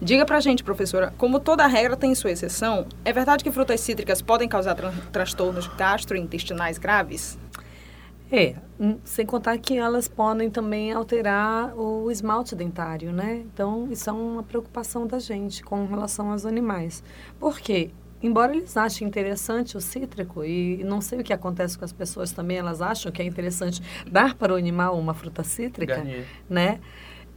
Diga 0.00 0.26
pra 0.26 0.40
gente, 0.40 0.62
professora, 0.62 1.14
como 1.16 1.40
toda 1.40 1.66
regra 1.66 1.96
tem 1.96 2.14
sua 2.14 2.30
exceção, 2.30 2.86
é 3.02 3.14
verdade 3.14 3.42
que 3.42 3.50
frutas 3.50 3.80
cítricas 3.80 4.20
podem 4.20 4.46
causar 4.46 4.74
tran 4.74 4.92
transtornos 5.10 5.66
gastrointestinais 5.68 6.76
graves? 6.76 7.38
É, 8.30 8.56
hum, 8.78 8.98
sem 9.04 9.24
contar 9.24 9.56
que 9.56 9.78
elas 9.78 10.08
podem 10.08 10.50
também 10.50 10.92
alterar 10.92 11.72
o 11.78 12.10
esmalte 12.10 12.56
dentário, 12.56 13.12
né? 13.12 13.44
Então, 13.52 13.88
isso 13.90 14.10
é 14.10 14.12
uma 14.12 14.42
preocupação 14.42 15.06
da 15.06 15.18
gente 15.18 15.62
com 15.62 15.86
relação 15.86 16.32
aos 16.32 16.44
animais. 16.44 17.02
Por 17.38 17.58
quê? 17.60 17.90
Embora 18.22 18.56
eles 18.56 18.76
achem 18.76 19.06
interessante 19.06 19.76
o 19.76 19.80
cítrico, 19.80 20.44
e 20.44 20.82
não 20.84 21.00
sei 21.00 21.20
o 21.20 21.24
que 21.24 21.32
acontece 21.32 21.78
com 21.78 21.84
as 21.84 21.92
pessoas 21.92 22.32
também, 22.32 22.56
elas 22.56 22.80
acham 22.80 23.12
que 23.12 23.20
é 23.20 23.24
interessante 23.24 23.82
dar 24.10 24.34
para 24.34 24.52
o 24.52 24.56
animal 24.56 24.98
uma 24.98 25.12
fruta 25.14 25.42
cítrica, 25.44 25.96
Garnier. 25.96 26.24
né? 26.48 26.80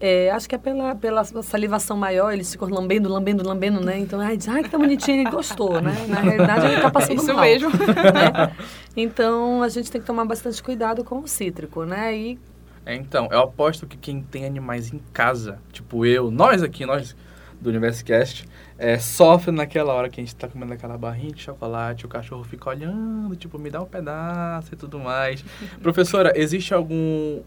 É, 0.01 0.31
acho 0.31 0.47
que 0.47 0.55
é 0.55 0.57
pela, 0.57 0.95
pela 0.95 1.25
salivação 1.25 1.97
maior, 1.97 2.31
eles 2.31 2.49
ficam 2.49 2.69
lambendo, 2.69 3.09
lambendo, 3.09 3.45
lambendo, 3.45 3.81
né? 3.81 3.99
Então, 3.99 4.21
ai, 4.21 4.37
diz, 4.37 4.47
ai, 4.47 4.63
que 4.63 4.69
tá 4.69 4.77
bonitinho, 4.77 5.19
ele 5.21 5.29
gostou, 5.29 5.81
né? 5.81 5.93
Na 6.07 6.21
realidade, 6.23 6.67
ele 6.67 6.81
tá 6.81 6.89
passando 6.89 7.17
Isso 7.17 7.33
mal. 7.33 7.43
mesmo. 7.43 7.69
né? 7.69 8.55
Então, 8.95 9.61
a 9.61 9.67
gente 9.67 9.91
tem 9.91 9.99
que 9.99 10.07
tomar 10.07 10.23
bastante 10.23 10.63
cuidado 10.63 11.03
com 11.03 11.19
o 11.19 11.27
cítrico, 11.27 11.83
né? 11.83 12.15
E 12.15 12.39
É, 12.85 12.95
então, 12.95 13.27
eu 13.29 13.39
aposto 13.41 13.85
que 13.85 13.97
quem 13.97 14.21
tem 14.21 14.45
animais 14.45 14.93
em 14.93 15.01
casa, 15.11 15.59
tipo 15.73 16.05
eu, 16.05 16.31
nós 16.31 16.63
aqui, 16.63 16.85
nós 16.85 17.13
do 17.59 17.69
Universo 17.69 18.03
Cast, 18.05 18.47
é, 18.77 18.97
sofre 18.97 19.51
naquela 19.51 19.93
hora 19.93 20.09
que 20.09 20.21
a 20.21 20.23
gente 20.23 20.35
tá 20.35 20.47
comendo 20.47 20.73
aquela 20.73 20.97
barrinha 20.97 21.33
de 21.33 21.41
chocolate, 21.41 22.05
o 22.05 22.09
cachorro 22.09 22.43
fica 22.43 22.69
olhando, 22.69 23.35
tipo, 23.35 23.59
me 23.59 23.69
dá 23.69 23.81
um 23.81 23.85
pedaço 23.85 24.73
e 24.73 24.77
tudo 24.77 24.99
mais. 24.99 25.43
Professora, 25.81 26.31
existe 26.35 26.73
algum 26.73 27.41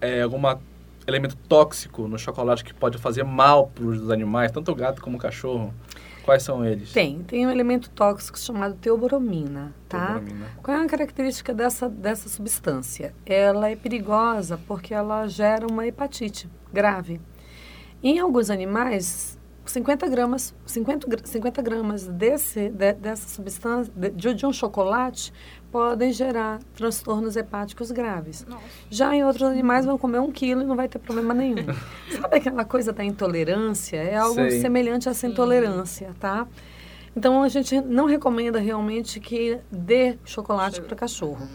é, 0.00 0.22
alguma 0.22 0.60
elemento 1.06 1.36
tóxico 1.48 2.06
no 2.06 2.18
chocolate 2.18 2.64
que 2.64 2.72
pode 2.72 2.98
fazer 2.98 3.24
mal 3.24 3.66
para 3.68 3.84
os 3.84 4.10
animais, 4.10 4.50
tanto 4.50 4.70
o 4.70 4.74
gato 4.74 5.02
como 5.02 5.16
o 5.16 5.20
cachorro? 5.20 5.74
Quais 6.22 6.42
são 6.42 6.64
eles? 6.64 6.92
tem, 6.92 7.22
tem 7.22 7.46
um 7.46 7.50
elemento 7.50 7.90
tóxico 7.90 8.38
chamado 8.38 8.74
teobromina, 8.74 9.74
tá? 9.88 10.20
Qual 10.62 10.76
é 10.76 10.84
a 10.84 10.86
característica 10.86 11.52
dessa, 11.52 11.88
dessa 11.88 12.28
substância? 12.28 13.14
Ela 13.24 13.70
é 13.70 13.74
perigosa 13.74 14.60
porque 14.68 14.92
ela 14.92 15.26
gera 15.26 15.66
uma 15.66 15.86
hepatite 15.86 16.48
grave. 16.72 17.20
Em 18.02 18.18
alguns 18.18 18.50
animais, 18.50 19.39
50 19.70 20.08
gramas, 20.08 20.54
50, 20.66 21.06
gra- 21.08 21.20
50 21.24 21.62
gramas 21.62 22.06
desse, 22.06 22.68
de- 22.70 22.92
dessa 22.94 23.28
substância, 23.28 23.92
de, 23.94 24.34
de 24.34 24.46
um 24.46 24.52
chocolate, 24.52 25.32
podem 25.70 26.12
gerar 26.12 26.58
transtornos 26.74 27.36
hepáticos 27.36 27.90
graves. 27.90 28.44
Nossa. 28.48 28.62
Já 28.90 29.14
em 29.14 29.24
outros 29.24 29.48
animais 29.48 29.86
vão 29.86 29.96
comer 29.96 30.18
um 30.18 30.30
quilo 30.32 30.62
e 30.62 30.64
não 30.66 30.74
vai 30.74 30.88
ter 30.88 30.98
problema 30.98 31.32
nenhum. 31.32 31.64
Sabe 32.10 32.36
aquela 32.36 32.64
coisa 32.64 32.92
da 32.92 33.04
intolerância? 33.04 33.96
É 33.96 34.16
algo 34.16 34.34
Sei. 34.34 34.60
semelhante 34.60 35.08
a 35.08 35.12
essa 35.12 35.26
intolerância, 35.26 36.10
tá? 36.18 36.46
Então 37.14 37.42
a 37.42 37.48
gente 37.48 37.80
não 37.80 38.06
recomenda 38.06 38.58
realmente 38.58 39.20
que 39.20 39.58
dê 39.70 40.18
chocolate 40.24 40.80
para 40.80 40.96
cachorro. 40.96 41.46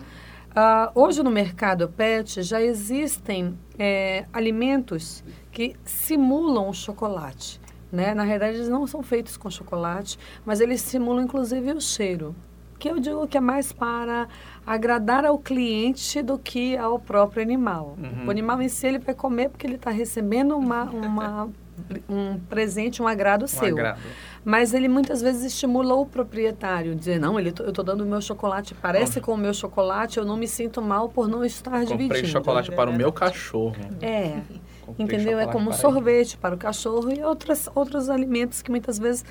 Ah, 0.56 0.90
hoje 0.96 1.22
no 1.22 1.30
mercado 1.32 1.90
pet 1.90 2.42
já 2.42 2.62
existem 2.62 3.58
é, 3.78 4.26
alimentos 4.32 5.22
que 5.52 5.76
simulam 5.84 6.70
o 6.70 6.74
chocolate. 6.74 7.60
Né? 7.96 8.14
Na 8.14 8.24
realidade, 8.24 8.58
eles 8.58 8.70
não 8.70 8.86
são 8.86 9.02
feitos 9.02 9.38
com 9.38 9.50
chocolate, 9.50 10.20
mas 10.46 10.60
eles 10.60 10.82
simulam 10.82 11.24
inclusive 11.24 11.72
o 11.72 11.82
cheiro. 11.82 12.36
Que 12.78 12.90
eu 12.90 13.00
digo 13.00 13.26
que 13.26 13.38
é 13.38 13.42
mais 13.42 13.72
para 13.72 14.28
agradar 14.68 15.26
ao 15.26 15.40
cliente 15.40 16.22
do 16.22 16.38
que 16.38 16.76
ao 16.78 17.00
próprio 17.00 17.42
animal. 17.42 17.98
Uhum. 17.98 18.28
O 18.28 18.30
animal 18.32 18.62
em 18.62 18.68
si 18.68 18.86
ele 18.86 19.00
vai 19.00 19.16
comer 19.16 19.50
porque 19.50 19.66
ele 19.66 19.76
está 19.76 19.90
recebendo 19.92 20.58
uma, 20.58 20.84
uma, 20.84 21.50
um 22.10 22.38
presente, 22.50 23.02
um 23.02 23.08
agrado 23.08 23.46
Um 23.46 23.48
seu. 23.48 23.76
agrado. 23.76 24.02
Mas 24.44 24.74
ele 24.74 24.90
muitas 24.90 25.22
vezes 25.22 25.44
estimula 25.46 25.96
o 25.96 26.06
proprietário, 26.06 26.94
dizer, 26.96 27.18
não, 27.20 27.40
ele, 27.40 27.54
eu 27.60 27.70
estou 27.70 27.84
dando 27.84 28.02
o 28.02 28.06
meu 28.06 28.22
chocolate, 28.22 28.76
parece 28.76 29.22
com 29.22 29.34
o 29.34 29.38
meu 29.38 29.54
chocolate, 29.54 30.20
eu 30.20 30.26
não 30.26 30.36
me 30.38 30.48
sinto 30.48 30.82
mal 30.82 31.08
por 31.10 31.28
não 31.30 31.44
estar 31.46 31.80
dividindo. 31.80 32.04
Comprei 32.14 32.26
chocolate 32.26 32.72
para 32.72 32.90
o 32.90 32.94
meu 32.94 33.12
cachorro. 33.12 33.76
É, 34.02 34.42
Comprei 34.42 34.62
entendeu? 34.98 35.40
É 35.40 35.46
como 35.48 35.74
sorvete 35.74 36.38
para 36.38 36.56
o 36.56 36.58
cachorro 36.58 37.12
e 37.12 37.24
outras, 37.24 37.70
outros 37.76 38.10
alimentos 38.10 38.62
que 38.62 38.70
muitas 38.70 38.98
vezes 39.00 39.24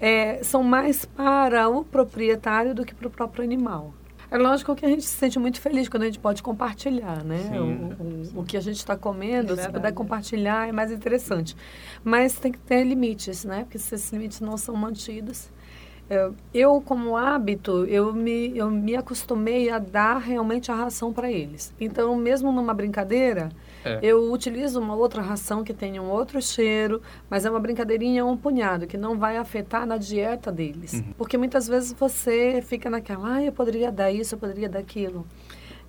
é, 0.00 0.42
são 0.42 0.62
mais 0.62 1.04
para 1.04 1.68
o 1.68 1.84
proprietário 1.84 2.74
do 2.74 2.84
que 2.84 2.94
para 2.94 3.08
o 3.08 3.10
próprio 3.10 3.44
animal. 3.44 3.92
É 4.28 4.36
lógico 4.36 4.74
que 4.74 4.84
a 4.84 4.88
gente 4.88 5.04
se 5.04 5.16
sente 5.16 5.38
muito 5.38 5.60
feliz 5.60 5.88
quando 5.88 6.02
a 6.02 6.06
gente 6.06 6.18
pode 6.18 6.42
compartilhar, 6.42 7.22
né? 7.22 7.38
Sim. 7.38 7.58
O, 8.34 8.38
o, 8.38 8.40
o 8.40 8.44
que 8.44 8.56
a 8.56 8.60
gente 8.60 8.78
está 8.78 8.96
comendo, 8.96 9.52
É 9.54 9.56
se 9.56 9.68
puder 9.70 9.92
compartilhar, 9.92 10.68
é 10.68 10.72
mais 10.72 10.90
interessante. 10.90 11.56
Mas 12.02 12.36
tem 12.36 12.50
que 12.50 12.58
ter 12.58 12.82
limites, 12.82 13.44
né? 13.44 13.60
Porque 13.62 13.78
se 13.78 13.94
esses 13.94 14.10
limites 14.12 14.40
não 14.40 14.56
são 14.56 14.74
mantidos. 14.74 15.48
é, 16.10 16.28
Eu, 16.52 16.80
como 16.80 17.16
hábito, 17.16 17.84
eu 17.86 18.12
me, 18.12 18.56
eu 18.58 18.68
me 18.68 18.96
acostumei 18.96 19.70
a 19.70 19.78
dar 19.78 20.18
realmente 20.18 20.72
a 20.72 20.74
ração 20.74 21.12
para 21.12 21.30
eles. 21.30 21.72
Então, 21.80 22.16
mesmo 22.16 22.50
numa 22.50 22.74
brincadeira, 22.74 23.48
É. 23.86 24.00
eu 24.02 24.32
utilizo 24.32 24.80
uma 24.80 24.94
outra 24.94 25.22
ração 25.22 25.62
que 25.62 25.72
tem 25.72 25.98
um 26.00 26.10
outro 26.10 26.40
cheiro, 26.42 27.00
mas 27.30 27.44
é 27.44 27.50
uma 27.50 27.60
brincadeirinha, 27.60 28.24
um 28.24 28.36
punhado, 28.36 28.86
que 28.86 28.96
não 28.96 29.18
vai 29.18 29.36
afetar 29.36 29.86
na 29.86 29.96
dieta 29.96 30.50
deles. 30.50 30.94
Uhum. 30.94 31.14
Porque 31.16 31.38
muitas 31.38 31.68
vezes 31.68 31.92
você 31.92 32.62
fica 32.62 32.90
naquela, 32.90 33.34
ah, 33.36 33.42
eu 33.42 33.52
poderia 33.52 33.92
dar 33.92 34.10
isso, 34.10 34.34
eu 34.34 34.38
poderia 34.38 34.68
dar 34.68 34.78
aquilo. 34.78 35.26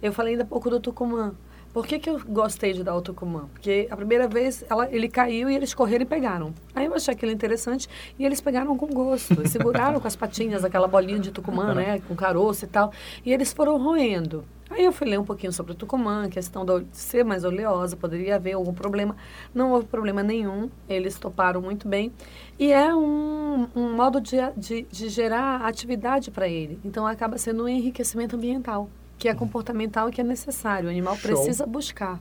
Eu 0.01 0.13
falei 0.13 0.34
ainda 0.34 0.44
há 0.44 0.48
pouco 0.48 0.70
do 0.70 0.80
Tucumã. 0.80 1.34
Por 1.74 1.86
que, 1.86 2.00
que 2.00 2.10
eu 2.10 2.20
gostei 2.27 2.74
de 2.74 2.84
dar 2.84 2.96
o 2.96 3.01
Tucumã? 3.01 3.48
Porque 3.54 3.88
a 3.92 3.96
primeira 3.96 4.27
vez 4.27 4.63
ela, 4.68 4.89
ele 4.92 5.08
caiu 5.08 5.50
e 5.50 5.56
eles 5.56 5.74
correram 5.74 6.04
e 6.04 6.06
pegaram. 6.08 6.54
Aí 6.74 6.86
eu 6.86 6.94
achei 6.96 7.13
aquilo 7.13 7.32
interessante 7.32 7.88
e 8.18 8.25
eles 8.25 8.42
pegaram 8.42 8.75
com 8.75 8.88
gosto. 8.88 9.42
e 9.44 9.48
seguraram 9.48 10.00
com 10.00 10.08
as 10.08 10.16
patinhas 10.16 10.63
aquela 10.63 10.88
bolinha 10.88 11.20
de 11.20 11.32
Tucumã, 11.32 11.75
né? 11.75 12.01
Com 12.08 12.16
caroço 12.16 12.66
e 12.66 12.68
tal. 12.68 12.92
E 13.24 13.32
eles 13.32 13.54
foram 13.54 13.77
roendo. 13.77 14.44
Aí 14.70 14.84
eu 14.84 14.92
fui 14.92 15.08
ler 15.08 15.20
um 15.20 15.24
pouquinho 15.24 15.52
sobre 15.54 15.72
o 15.72 15.76
Tucumã, 15.76 16.30
questão 16.30 16.66
de 16.66 16.86
ser 16.92 17.24
mais 17.24 17.44
oleosa, 17.44 17.96
poderia 17.96 18.36
haver 18.36 18.54
algum 18.54 18.74
problema. 18.74 19.16
Não 19.54 19.72
houve 19.72 19.86
problema 19.86 20.22
nenhum, 20.22 20.70
eles 20.90 21.18
toparam 21.18 21.62
muito 21.62 21.88
bem. 21.88 22.12
E 22.60 22.72
é 22.72 22.94
um, 22.94 23.68
um 23.76 23.96
modo 23.96 24.20
de, 24.20 24.38
de, 24.58 24.84
de 24.92 25.10
gerar 25.10 25.62
atividade 25.66 26.32
para 26.32 26.48
ele. 26.48 26.80
Então 26.84 27.08
acaba 27.08 27.38
sendo 27.38 27.64
um 27.64 27.68
enriquecimento 27.68 28.36
ambiental, 28.36 28.90
que 29.18 29.30
é 29.30 29.34
comportamental 29.34 30.10
e 30.10 30.12
que 30.12 30.22
é 30.22 30.24
necessário. 30.24 30.88
O 30.88 30.92
animal 30.92 31.16
Show. 31.16 31.32
precisa 31.32 31.66
buscar. 31.66 32.20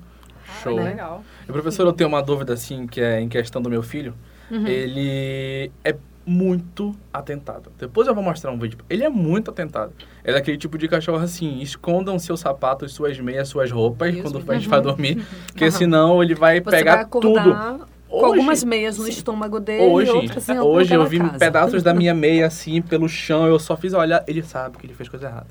Show. 0.63 0.77
né? 0.77 0.91
Legal. 0.91 1.25
E, 1.49 1.53
professor, 1.53 1.87
eu 1.87 1.93
tenho 1.93 2.09
uma 2.09 2.23
dúvida, 2.23 2.53
assim, 2.53 2.87
que 2.87 3.01
é 3.01 3.21
em 3.21 3.29
questão 3.29 3.61
do 3.61 3.69
meu 3.69 3.83
filho. 3.83 4.15
Uhum. 4.51 4.67
Ele 4.67 5.73
é 5.83 5.97
muito 6.27 6.95
atentado. 7.13 7.71
Depois 7.79 8.09
eu 8.09 8.15
vou 8.15 8.23
mostrar 8.23 8.51
um 8.51 8.59
vídeo. 8.59 8.79
Ele 8.91 9.05
é 9.05 9.09
muito 9.09 9.51
atentado. 9.51 9.93
Ele 10.25 10.37
é 10.37 10.41
aquele 10.41 10.59
tipo 10.59 10.77
de 10.77 10.89
cachorro 10.89 11.23
assim, 11.23 11.61
escondam 11.61 12.19
seus 12.19 12.41
sapatos, 12.41 12.93
suas 12.93 13.19
meias, 13.21 13.49
suas 13.49 13.71
roupas 13.71 14.15
quando 14.21 14.43
a 14.51 14.55
gente 14.55 14.69
vai 14.69 14.81
dormir, 14.83 15.25
porque 15.47 15.71
senão 15.71 16.21
ele 16.23 16.35
vai 16.35 16.61
Você 16.61 16.71
pegar 16.71 16.97
vai 16.97 17.05
tudo. 17.07 17.31
com 17.33 17.87
Hoje- 18.09 18.25
algumas 18.25 18.65
meias 18.65 18.99
no 18.99 19.05
sim. 19.05 19.11
estômago 19.11 19.61
dele 19.61 19.85
Hoje, 19.85 20.11
outras 20.11 20.49
em 20.49 20.59
hoje 20.61 20.95
eu 20.95 21.05
vi 21.07 21.19
casa. 21.21 21.39
pedaços 21.39 21.83
da 21.83 21.95
minha 21.95 22.13
meia 22.15 22.47
assim 22.47 22.83
pelo 22.83 23.09
chão, 23.09 23.47
eu 23.47 23.59
só 23.59 23.77
fiz 23.77 23.93
olhar, 23.95 24.25
ele 24.27 24.43
sabe 24.43 24.79
que 24.79 24.87
ele 24.87 24.95
fez 24.95 25.09
coisa 25.09 25.27
errada. 25.27 25.47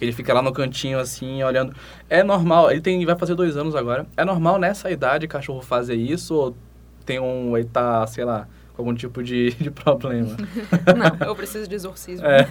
Ele 0.00 0.12
fica 0.12 0.32
lá 0.32 0.40
no 0.40 0.52
cantinho 0.52 0.98
assim, 1.00 1.42
olhando. 1.42 1.74
É 2.08 2.22
normal, 2.22 2.70
ele 2.70 2.80
tem 2.80 3.04
vai 3.04 3.16
fazer 3.18 3.34
dois 3.34 3.56
anos 3.56 3.74
agora. 3.74 4.06
É 4.16 4.24
normal 4.24 4.58
nessa 4.58 4.90
idade 4.90 5.26
cachorro 5.26 5.60
fazer 5.60 5.96
isso 5.96 6.34
ou 6.34 6.56
tem 7.04 7.18
um, 7.18 7.56
ele 7.56 7.66
tá, 7.66 8.06
sei 8.06 8.24
lá, 8.24 8.46
com 8.78 8.82
algum 8.82 8.94
tipo 8.94 9.22
de, 9.22 9.50
de 9.58 9.70
problema? 9.70 10.36
Não, 10.96 11.26
Eu 11.26 11.34
preciso 11.34 11.68
de 11.68 11.74
exorcismo. 11.74 12.24
É. 12.24 12.46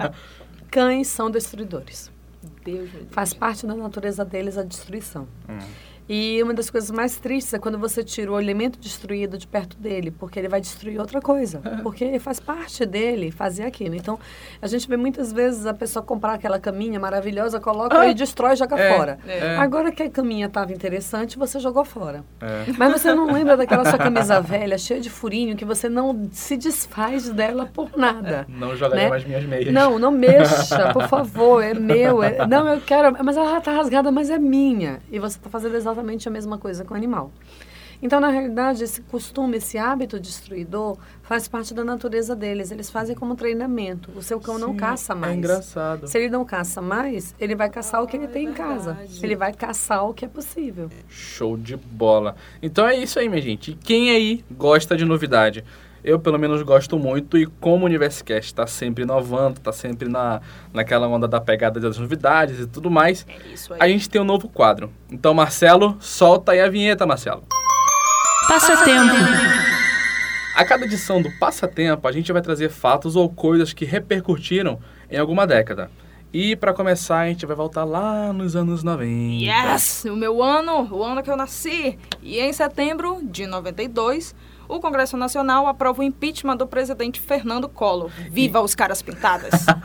cães 0.70 1.08
são 1.08 1.30
destruidores. 1.30 2.10
Deus 2.64 2.90
me 2.92 3.00
livre. 3.00 3.08
Faz 3.10 3.34
parte 3.34 3.66
da 3.66 3.74
natureza 3.74 4.24
deles 4.24 4.56
a 4.56 4.62
destruição. 4.62 5.28
Hum. 5.48 5.58
E 6.08 6.42
uma 6.42 6.54
das 6.54 6.70
coisas 6.70 6.90
mais 6.90 7.16
tristes 7.16 7.52
é 7.52 7.58
quando 7.58 7.78
você 7.78 8.02
tira 8.02 8.32
o 8.32 8.40
elemento 8.40 8.78
destruído 8.78 9.36
de 9.36 9.46
perto 9.46 9.76
dele, 9.76 10.10
porque 10.10 10.38
ele 10.38 10.48
vai 10.48 10.60
destruir 10.60 10.98
outra 10.98 11.20
coisa. 11.20 11.60
Porque 11.82 12.18
faz 12.18 12.40
parte 12.40 12.86
dele 12.86 13.30
fazer 13.30 13.64
aquilo. 13.64 13.94
Então, 13.94 14.18
a 14.60 14.66
gente 14.66 14.88
vê 14.88 14.96
muitas 14.96 15.32
vezes 15.32 15.66
a 15.66 15.74
pessoa 15.74 16.02
comprar 16.02 16.34
aquela 16.34 16.58
caminha 16.58 16.98
maravilhosa, 16.98 17.60
coloca 17.60 17.98
Ah. 17.98 18.06
e 18.08 18.14
destrói 18.14 18.52
e 18.54 18.56
joga 18.56 18.78
É, 18.78 18.96
fora. 18.96 19.18
é. 19.26 19.56
Agora 19.56 19.92
que 19.92 20.02
a 20.02 20.08
caminha 20.10 20.46
estava 20.46 20.72
interessante, 20.72 21.38
você 21.38 21.58
jogou 21.60 21.84
fora. 21.84 22.24
É. 22.40 22.64
Mas 22.78 22.92
você 22.92 23.12
não 23.14 23.30
lembra 23.32 23.56
daquela 23.58 23.84
sua 23.84 23.98
camisa 23.98 24.40
velha, 24.40 24.78
cheia 24.78 25.00
de 25.00 25.10
furinho, 25.10 25.56
que 25.56 25.64
você 25.64 25.88
não 25.88 26.28
se 26.32 26.56
desfaz 26.56 27.28
dela 27.28 27.66
por 27.72 27.96
nada. 27.96 28.46
Não 28.48 28.74
jogaria 28.76 29.04
Né? 29.04 29.10
mais 29.10 29.24
minhas 29.24 29.44
meias. 29.44 29.72
Não, 29.72 29.98
não 29.98 30.10
mexa, 30.10 30.90
por 30.94 31.06
favor, 31.08 31.62
é 31.62 31.74
meu. 31.74 32.22
é- 32.22 32.46
Não, 32.46 32.66
eu 32.68 32.80
quero, 32.80 33.16
mas 33.24 33.36
ela 33.36 33.60
tá 33.60 33.72
rasgada, 33.72 34.10
mas 34.10 34.30
é 34.30 34.38
minha. 34.38 35.00
E 35.12 35.18
você 35.18 35.36
está 35.36 35.50
fazendo 35.50 35.76
exatamente 35.76 35.97
a 36.28 36.30
mesma 36.30 36.58
coisa 36.58 36.84
com 36.84 36.94
o 36.94 36.96
animal. 36.96 37.32
Então, 38.00 38.20
na 38.20 38.28
realidade, 38.28 38.84
esse 38.84 39.00
costume, 39.02 39.56
esse 39.56 39.76
hábito 39.76 40.20
destruidor 40.20 40.96
faz 41.20 41.48
parte 41.48 41.74
da 41.74 41.82
natureza 41.82 42.36
deles. 42.36 42.70
Eles 42.70 42.88
fazem 42.88 43.16
como 43.16 43.34
treinamento. 43.34 44.12
O 44.14 44.22
seu 44.22 44.38
cão 44.40 44.56
não 44.56 44.70
Sim, 44.70 44.76
caça 44.76 45.14
mais. 45.16 45.32
É 45.34 45.36
engraçado. 45.36 46.06
Se 46.06 46.16
ele 46.16 46.28
não 46.30 46.44
caça 46.44 46.80
mais, 46.80 47.34
ele 47.40 47.56
vai 47.56 47.68
caçar 47.68 48.00
o 48.00 48.06
que 48.06 48.16
ele 48.16 48.26
Ah, 48.26 48.28
tem 48.28 48.46
é 48.46 48.50
em 48.50 48.54
casa. 48.54 48.92
verdade. 48.92 49.20
Ele 49.20 49.34
vai 49.34 49.52
caçar 49.52 50.04
o 50.08 50.14
que 50.14 50.24
é 50.24 50.28
possível. 50.28 50.88
Show 51.08 51.56
de 51.56 51.76
bola. 51.76 52.36
Então 52.62 52.86
é 52.86 52.96
isso 52.96 53.18
aí, 53.18 53.28
minha 53.28 53.42
gente. 53.42 53.76
Quem 53.82 54.10
aí 54.12 54.44
gosta 54.48 54.96
de 54.96 55.04
novidade? 55.04 55.64
Eu, 56.08 56.18
pelo 56.18 56.38
menos, 56.38 56.62
gosto 56.62 56.98
muito 56.98 57.36
e 57.36 57.44
como 57.44 57.82
o 57.82 57.84
Universcast 57.84 58.46
está 58.46 58.66
sempre 58.66 59.04
inovando, 59.04 59.58
está 59.58 59.70
sempre 59.70 60.08
na, 60.08 60.40
naquela 60.72 61.06
onda 61.06 61.28
da 61.28 61.38
pegada 61.38 61.78
das 61.78 61.98
novidades 61.98 62.60
e 62.60 62.66
tudo 62.66 62.90
mais, 62.90 63.26
É 63.78 63.84
a 63.84 63.86
gente 63.86 64.08
tem 64.08 64.18
um 64.18 64.24
novo 64.24 64.48
quadro. 64.48 64.90
Então, 65.12 65.34
Marcelo, 65.34 65.98
solta 66.00 66.52
aí 66.52 66.60
a 66.62 66.68
vinheta, 66.70 67.06
Marcelo. 67.06 67.44
Passatempo. 68.48 69.12
A 70.56 70.64
cada 70.64 70.86
edição 70.86 71.20
do 71.20 71.30
Passatempo, 71.38 72.08
a 72.08 72.12
gente 72.12 72.32
vai 72.32 72.40
trazer 72.40 72.70
fatos 72.70 73.14
ou 73.14 73.28
coisas 73.28 73.74
que 73.74 73.84
repercutiram 73.84 74.80
em 75.10 75.18
alguma 75.18 75.46
década. 75.46 75.90
E 76.32 76.56
para 76.56 76.72
começar, 76.72 77.18
a 77.18 77.28
gente 77.28 77.44
vai 77.44 77.54
voltar 77.54 77.84
lá 77.84 78.32
nos 78.32 78.56
anos 78.56 78.82
90. 78.82 79.44
Yes! 79.44 80.06
O 80.06 80.16
meu 80.16 80.42
ano, 80.42 80.88
o 80.90 81.04
ano 81.04 81.22
que 81.22 81.30
eu 81.30 81.36
nasci. 81.36 81.98
E 82.22 82.40
em 82.40 82.52
setembro 82.54 83.20
de 83.22 83.46
92, 83.46 84.34
o 84.68 84.80
Congresso 84.80 85.16
Nacional 85.16 85.66
aprova 85.66 86.00
o 86.00 86.04
impeachment 86.04 86.56
do 86.56 86.66
presidente 86.66 87.20
Fernando 87.20 87.68
Collor. 87.68 88.10
Viva 88.30 88.60
os 88.60 88.74
caras 88.74 89.02
pintadas! 89.02 89.66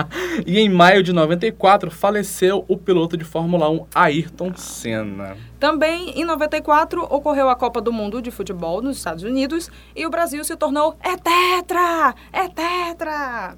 E 0.46 0.60
em 0.60 0.68
maio 0.68 1.04
de 1.04 1.14
94, 1.14 1.92
faleceu 1.92 2.66
o 2.68 2.76
piloto 2.76 3.16
de 3.16 3.24
Fórmula 3.24 3.70
1 3.70 3.86
Ayrton 3.94 4.56
Senna. 4.56 5.38
Também, 5.60 6.10
em 6.20 6.26
94, 6.26 7.04
ocorreu 7.04 7.50
a 7.50 7.56
Copa 7.56 7.80
do 7.80 7.94
Mundo 7.94 8.22
de 8.22 8.32
Futebol 8.32 8.82
nos 8.82 8.98
Estados 8.98 9.24
Unidos 9.24 9.70
e 9.96 10.06
o 10.06 10.10
Brasil 10.10 10.44
se 10.44 10.56
tornou 10.56 10.98
é 11.02 11.16
tetra! 11.16 12.16
É 12.32 12.48
tetra! 12.50 13.56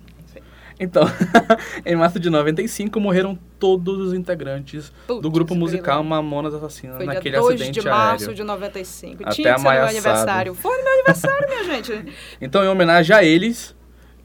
Então, 0.80 1.04
em 1.86 1.96
março 1.96 2.20
de 2.20 2.30
95, 2.30 3.00
morreram 3.00 3.38
todos 3.60 3.98
os 4.00 4.14
integrantes 4.14 4.92
do 5.08 5.16
Putz, 5.22 5.30
grupo 5.30 5.56
musical. 5.56 6.04
Mamonas 6.04 6.54
Assassinas 6.54 6.98
Foi 6.98 7.06
naquele 7.06 7.32
dia 7.32 7.40
2 7.40 7.56
acidente 7.56 7.80
de 7.80 7.88
março 7.88 8.26
aéreo. 8.26 8.36
de 8.36 8.44
95. 8.44 9.24
Até 9.24 9.32
Tinha 9.32 9.54
que 9.54 9.62
ser 9.62 9.70
meu 9.70 9.84
aniversário. 9.86 10.54
Foi 10.54 10.78
no 10.78 10.84
meu 10.84 10.94
aniversário, 10.94 11.48
minha 11.48 11.64
gente. 11.64 12.14
Então, 12.42 12.64
em 12.64 12.68
homenagem 12.68 13.16
a 13.16 13.24
eles, 13.24 13.76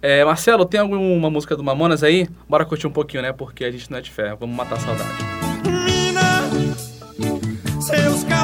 é, 0.02 0.24
Marcelo, 0.24 0.64
tem 0.64 0.80
alguma 0.80 1.30
música 1.30 1.56
do 1.56 1.62
Mamonas 1.62 2.02
aí? 2.02 2.28
Bora 2.48 2.64
curtir 2.64 2.86
um 2.86 2.90
pouquinho, 2.90 3.22
né? 3.22 3.32
Porque 3.32 3.64
a 3.64 3.70
gente 3.70 3.90
não 3.90 3.98
é 3.98 4.00
de 4.00 4.10
ferro. 4.10 4.36
Vamos 4.40 4.56
matar 4.56 4.76
a 4.76 4.80
saudade. 4.80 5.10
Mina, 5.64 6.50
seus 7.80 8.24
cabelos 8.24 8.39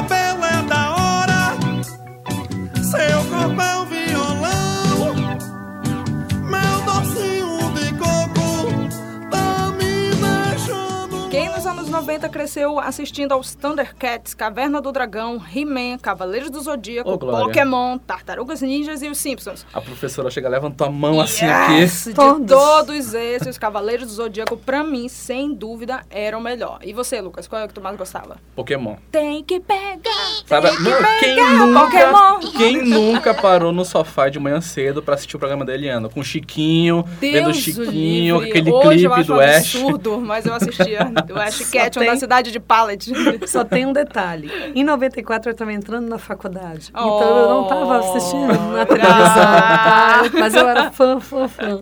90 11.97 12.29
cresceu 12.29 12.79
assistindo 12.79 13.31
aos 13.31 13.55
Thundercats, 13.55 14.33
Caverna 14.35 14.79
do 14.79 14.91
Dragão, 14.91 15.41
He-Man, 15.53 15.97
Cavaleiros 15.99 16.49
do 16.51 16.59
Zodíaco, 16.61 17.17
Glória. 17.17 17.45
Pokémon, 17.47 17.97
Tartarugas 17.97 18.61
Ninjas 18.61 19.01
e 19.01 19.07
os 19.09 19.17
Simpsons. 19.17 19.65
A 19.73 19.81
professora 19.81 20.29
chega, 20.29 20.47
levantou 20.47 20.85
a 20.87 20.91
mão 20.91 21.19
assim 21.19 21.45
Yes! 21.45 22.07
aqui. 22.07 22.09
De 22.09 22.15
Todos. 22.15 22.47
todos 22.51 23.13
esses, 23.15 23.47
os 23.47 23.57
Cavaleiros 23.57 24.07
do 24.07 24.13
Zodíaco, 24.13 24.55
pra 24.57 24.83
mim, 24.83 25.07
sem 25.09 25.53
dúvida, 25.53 26.01
eram 26.09 26.37
o 26.39 26.41
melhor. 26.41 26.79
E 26.83 26.93
você, 26.93 27.19
Lucas, 27.19 27.47
qual 27.47 27.61
é 27.61 27.65
o 27.65 27.67
que 27.67 27.73
tu 27.73 27.81
mais 27.81 27.97
gostava? 27.97 28.37
Pokémon. 28.55 28.95
Tem 29.11 29.43
que 29.43 29.59
pegar! 29.59 29.97
Sabe? 30.45 30.67
Tem 30.67 30.77
que 30.77 30.83
Não, 30.83 30.97
pegar 30.97 31.19
quem, 31.19 31.57
nunca, 31.57 31.81
Pokémon! 31.81 32.51
quem 32.57 32.81
nunca 32.85 33.33
parou 33.33 33.71
no 33.71 33.83
sofá 33.83 34.29
de 34.29 34.39
manhã 34.39 34.61
cedo 34.61 35.01
pra 35.01 35.15
assistir 35.15 35.35
o 35.35 35.39
programa 35.39 35.65
da 35.65 35.73
Eliana? 35.73 36.09
Com 36.09 36.23
Chiquinho, 36.23 37.03
vendo 37.19 37.45
Deus 37.45 37.57
Chiquinho, 37.57 38.35
o 38.37 38.41
livre. 38.41 38.49
aquele 38.59 38.71
Hoje 38.71 39.03
eu 39.05 39.11
clipe 39.11 39.21
acho 39.21 39.27
do 39.27 39.33
um 39.33 39.39
Ash. 39.39 39.75
absurdo, 39.75 40.21
mas 40.21 40.45
eu 40.45 40.53
assistia 40.53 40.99
o 41.33 41.39
Ash 41.39 41.57
Ketchum 41.89 41.99
tem- 42.01 42.09
da 42.09 42.15
cidade 42.17 42.51
de 42.51 42.59
Pallet. 42.59 43.11
Só 43.47 43.63
tem 43.63 43.85
um 43.85 43.93
detalhe. 43.93 44.49
Em 44.75 44.83
94 44.83 45.49
eu 45.49 45.51
estava 45.53 45.73
entrando 45.73 46.07
na 46.07 46.17
faculdade. 46.17 46.91
Oh. 46.93 46.99
Então 46.99 47.37
eu 47.37 47.49
não 47.49 47.63
estava 47.63 47.97
assistindo 47.99 48.47
na 48.71 48.85
televisão. 48.85 49.17
tá? 49.35 50.21
Mas 50.39 50.53
eu 50.55 50.67
era 50.67 50.91
fã, 50.91 51.19
fã, 51.19 51.47
fã. 51.47 51.81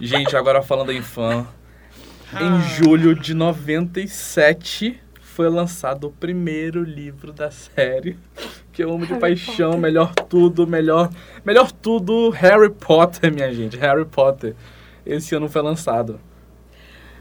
Gente, 0.00 0.36
agora 0.36 0.62
falando 0.62 0.92
em 0.92 1.02
fã, 1.02 1.46
Ah. 2.32 2.42
em 2.42 2.60
julho 2.62 3.14
de 3.14 3.34
97 3.34 5.00
foi 5.20 5.48
lançado 5.48 6.08
o 6.08 6.10
primeiro 6.10 6.82
livro 6.82 7.32
da 7.32 7.50
série, 7.50 8.18
que 8.72 8.82
eu 8.84 8.90
amo 8.92 9.06
de 9.06 9.12
Harry 9.14 9.20
paixão, 9.20 9.70
Potter. 9.70 9.80
melhor 9.80 10.14
tudo, 10.14 10.66
melhor, 10.66 11.10
melhor 11.44 11.70
tudo, 11.72 12.28
Harry 12.30 12.68
Potter, 12.70 13.32
minha 13.32 13.52
gente, 13.52 13.76
Harry 13.78 14.04
Potter. 14.04 14.54
Esse 15.06 15.34
ano 15.34 15.48
foi 15.48 15.62
lançado. 15.62 16.20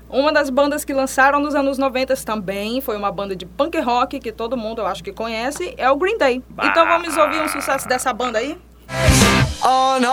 Uma 0.09 0.31
das 0.31 0.49
bandas 0.49 0.83
que 0.83 0.91
lançaram 0.91 1.39
nos 1.39 1.53
anos 1.53 1.77
90 1.77 2.15
também 2.25 2.81
foi 2.81 2.97
uma 2.97 3.11
banda 3.11 3.35
de 3.35 3.45
punk 3.45 3.79
rock 3.79 4.19
que 4.19 4.31
todo 4.31 4.57
mundo 4.57 4.81
eu 4.81 4.87
acho 4.87 5.03
que 5.03 5.13
conhece, 5.13 5.75
é 5.77 5.89
o 5.89 5.95
Green 5.95 6.17
Day. 6.17 6.43
Então 6.63 6.85
vamos 6.87 7.15
ouvir 7.15 7.41
um 7.41 7.47
sucesso 7.47 7.87
dessa 7.87 8.11
banda 8.11 8.39
aí? 8.39 8.57
on 9.61 10.03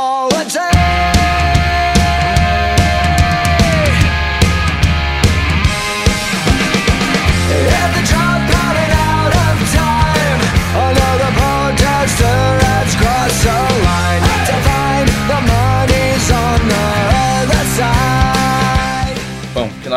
another 10.78 11.32
protester 11.38 12.38
has 12.66 12.94
crossed 12.96 13.44
the 13.44 13.58
line 13.84 14.25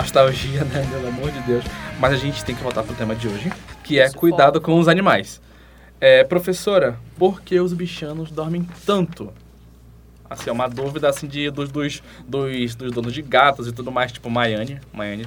nostalgia, 0.01 0.63
né? 0.63 0.87
Pelo 0.89 1.07
amor 1.09 1.31
de 1.31 1.39
Deus. 1.41 1.63
Mas 1.99 2.13
a 2.13 2.15
gente 2.15 2.43
tem 2.45 2.55
que 2.55 2.63
voltar 2.63 2.83
pro 2.83 2.95
tema 2.95 3.15
de 3.15 3.27
hoje, 3.27 3.51
que 3.83 3.99
é 3.99 4.05
Isso, 4.05 4.15
cuidado 4.15 4.61
com 4.61 4.79
os 4.79 4.87
animais. 4.87 5.41
É, 5.99 6.23
professora, 6.23 6.97
por 7.17 7.41
que 7.41 7.59
os 7.59 7.73
bichanos 7.73 8.31
dormem 8.31 8.65
tanto? 8.85 9.33
Assim, 10.29 10.49
é 10.49 10.53
uma 10.53 10.69
dúvida 10.69 11.09
assim 11.09 11.27
de, 11.27 11.49
dos, 11.49 11.71
dos, 11.71 12.03
dos, 12.25 12.75
dos 12.75 12.91
donos 12.91 13.11
de 13.11 13.21
gatos 13.21 13.67
e 13.67 13.71
tudo 13.71 13.91
mais, 13.91 14.11
tipo 14.11 14.29
Maiane. 14.29 14.79
Maiane. 14.93 15.25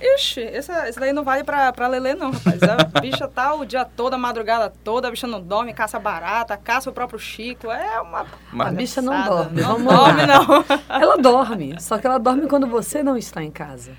Ixi, 0.00 0.40
essa, 0.40 0.88
esse 0.88 0.98
daí 0.98 1.12
não 1.12 1.22
vale 1.22 1.44
pra, 1.44 1.70
pra 1.70 1.86
Lelê 1.86 2.14
não, 2.14 2.30
rapaz. 2.30 2.58
A 2.62 2.76
bicha 3.00 3.28
tá 3.28 3.52
o 3.54 3.66
dia 3.66 3.84
todo, 3.84 4.14
a 4.14 4.18
madrugada 4.18 4.72
toda, 4.82 5.06
a 5.06 5.10
bicha 5.10 5.26
não 5.26 5.40
dorme, 5.40 5.74
caça 5.74 5.98
barata, 6.00 6.56
caça 6.56 6.88
o 6.88 6.94
próprio 6.94 7.18
Chico, 7.18 7.70
é 7.70 8.00
uma... 8.00 8.24
Mas- 8.50 8.68
A 8.68 8.70
bicha 8.72 9.02
não 9.02 9.22
dorme. 9.22 9.60
Não 9.60 9.78
Vamos 9.78 9.94
dorme, 9.94 10.22
não. 10.26 10.64
Ela 10.88 11.18
dorme, 11.18 11.76
só 11.78 11.98
que 11.98 12.06
ela 12.06 12.18
dorme 12.18 12.48
quando 12.48 12.66
você 12.66 13.02
não 13.02 13.18
está 13.18 13.44
em 13.44 13.50
casa. 13.50 13.92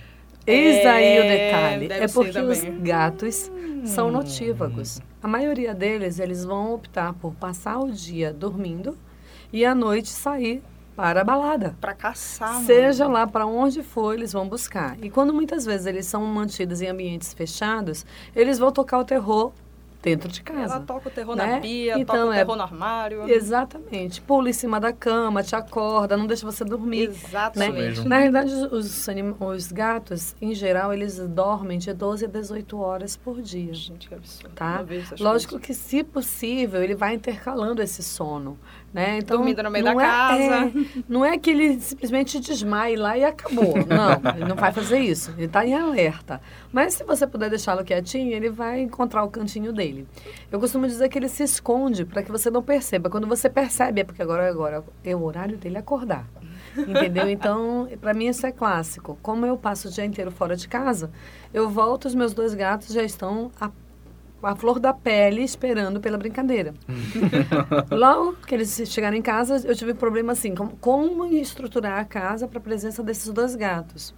Eis 0.47 0.85
aí 0.85 1.19
o 1.19 1.23
É, 1.23 1.37
detalhe. 1.37 2.03
É 2.03 2.07
porque 2.07 2.39
os 2.39 2.63
gatos 2.81 3.51
são 3.85 4.09
notívagos. 4.11 4.99
A 5.21 5.27
maioria 5.27 5.73
deles, 5.73 6.19
eles 6.19 6.43
vão 6.43 6.73
optar 6.73 7.13
por 7.13 7.33
passar 7.33 7.79
o 7.79 7.91
dia 7.91 8.33
dormindo 8.33 8.97
e 9.53 9.65
à 9.65 9.75
noite 9.75 10.09
sair 10.09 10.63
para 10.95 11.21
a 11.21 11.23
balada. 11.23 11.75
Pra 11.79 11.93
caçar, 11.93 12.53
mano. 12.55 12.65
Seja 12.65 13.07
lá 13.07 13.25
para 13.27 13.45
onde 13.45 13.83
for, 13.83 14.13
eles 14.13 14.33
vão 14.33 14.47
buscar. 14.47 14.97
E 15.01 15.09
quando 15.09 15.33
muitas 15.33 15.65
vezes 15.65 15.85
eles 15.85 16.05
são 16.05 16.25
mantidos 16.25 16.81
em 16.81 16.87
ambientes 16.87 17.33
fechados, 17.33 18.05
eles 18.35 18.57
vão 18.59 18.71
tocar 18.71 18.99
o 18.99 19.05
terror 19.05 19.51
dentro 20.01 20.29
de 20.29 20.41
casa. 20.41 20.75
Ela 20.75 20.79
toca 20.85 21.09
o 21.09 21.11
terror 21.11 21.35
né? 21.35 21.55
na 21.55 21.59
pia, 21.59 21.99
Então, 21.99 22.15
toca 22.15 22.27
o 22.29 22.33
é- 22.33 22.37
terror 22.37 22.55
no 22.55 22.63
armário. 22.63 23.29
Exatamente. 23.29 24.21
Pula 24.21 24.49
em 24.49 24.53
cima 24.53 24.79
da 24.79 24.93
cama, 24.93 25.43
te 25.43 25.55
acorda, 25.55 26.15
não 26.15 26.25
deixa 26.27 26.45
você 26.45 26.63
dormir. 26.63 27.09
Exatamente. 27.09 27.99
Né? 28.01 28.07
Na 28.07 28.17
realidade, 28.17 28.53
os, 28.71 29.09
anim- 29.09 29.35
os 29.39 29.71
gatos, 29.71 30.35
em 30.41 30.53
geral, 30.55 30.93
eles 30.93 31.17
dormem 31.27 31.77
de 31.79 31.91
12 31.93 32.25
a 32.25 32.27
18 32.27 32.77
horas 32.79 33.17
por 33.17 33.41
dia. 33.41 33.73
Gente, 33.73 34.07
que 34.07 34.15
absurdo. 34.15 34.53
Tá? 34.55 34.83
Lógico 35.19 35.53
coisas. 35.59 35.67
que, 35.67 35.73
se 35.73 36.03
possível, 36.03 36.81
ele 36.83 36.95
vai 36.95 37.13
intercalando 37.15 37.81
esse 37.81 38.01
sono. 38.01 38.57
Né? 38.91 39.19
Então, 39.19 39.37
Dormindo 39.37 39.61
no 39.61 39.69
meio 39.69 39.85
não 39.85 39.95
da 39.95 40.01
é- 40.03 40.07
casa. 40.07 40.43
é, 40.43 40.71
não 41.07 41.23
é 41.23 41.37
que 41.37 41.51
ele 41.51 41.79
simplesmente 41.79 42.39
desmaie 42.39 42.95
lá 42.95 43.15
e 43.17 43.23
acabou. 43.23 43.75
Não, 43.87 44.31
ele 44.35 44.45
não 44.45 44.55
vai 44.55 44.71
fazer 44.71 44.97
isso. 44.99 45.31
Ele 45.37 45.45
está 45.45 45.63
em 45.65 45.73
alerta. 45.75 46.41
Mas 46.71 46.95
se 46.95 47.03
você 47.03 47.27
puder 47.27 47.49
deixá-lo 47.49 47.83
quietinho, 47.83 48.31
ele 48.33 48.49
vai 48.49 48.79
encontrar 48.81 49.23
o 49.23 49.29
cantinho 49.29 49.71
dele. 49.71 49.88
Eu 50.51 50.59
costumo 50.59 50.87
dizer 50.87 51.09
que 51.09 51.17
ele 51.17 51.29
se 51.29 51.43
esconde 51.43 52.05
para 52.05 52.23
que 52.23 52.31
você 52.31 52.49
não 52.49 52.63
perceba. 52.63 53.09
Quando 53.09 53.27
você 53.27 53.49
percebe, 53.49 54.01
é 54.01 54.03
porque 54.03 54.21
agora, 54.21 54.49
agora 54.49 54.83
é 55.03 55.15
o 55.15 55.23
horário 55.23 55.57
dele 55.57 55.77
acordar. 55.77 56.27
Entendeu? 56.77 57.29
Então, 57.29 57.87
para 58.01 58.13
mim 58.13 58.27
isso 58.27 58.45
é 58.45 58.51
clássico. 58.51 59.17
Como 59.21 59.45
eu 59.45 59.57
passo 59.57 59.87
o 59.87 59.91
dia 59.91 60.05
inteiro 60.05 60.31
fora 60.31 60.55
de 60.55 60.67
casa, 60.67 61.11
eu 61.53 61.69
volto, 61.69 62.05
os 62.05 62.15
meus 62.15 62.33
dois 62.33 62.53
gatos 62.53 62.93
já 62.93 63.03
estão 63.03 63.51
a, 63.59 63.71
a 64.43 64.55
flor 64.55 64.79
da 64.79 64.93
pele 64.93 65.41
esperando 65.43 65.99
pela 65.99 66.17
brincadeira. 66.17 66.73
Logo 67.91 68.33
que 68.45 68.55
eles 68.55 68.81
chegaram 68.85 69.15
em 69.15 69.21
casa, 69.21 69.61
eu 69.65 69.75
tive 69.75 69.93
um 69.93 69.95
problema 69.95 70.33
assim, 70.33 70.53
como, 70.55 70.71
como 70.77 71.25
estruturar 71.27 71.99
a 71.99 72.05
casa 72.05 72.47
para 72.47 72.59
a 72.59 72.61
presença 72.61 73.03
desses 73.03 73.31
dois 73.31 73.55
gatos. 73.55 74.13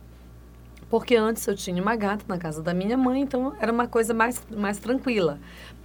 Porque 0.91 1.15
antes 1.15 1.47
eu 1.47 1.55
tinha 1.55 1.81
uma 1.81 1.95
gata 1.95 2.25
na 2.27 2.37
casa 2.37 2.61
da 2.61 2.73
minha 2.73 2.97
mãe, 2.97 3.21
então 3.21 3.55
era 3.61 3.71
uma 3.71 3.87
coisa 3.87 4.13
mais, 4.13 4.45
mais 4.51 4.77
tranquila. 4.77 5.39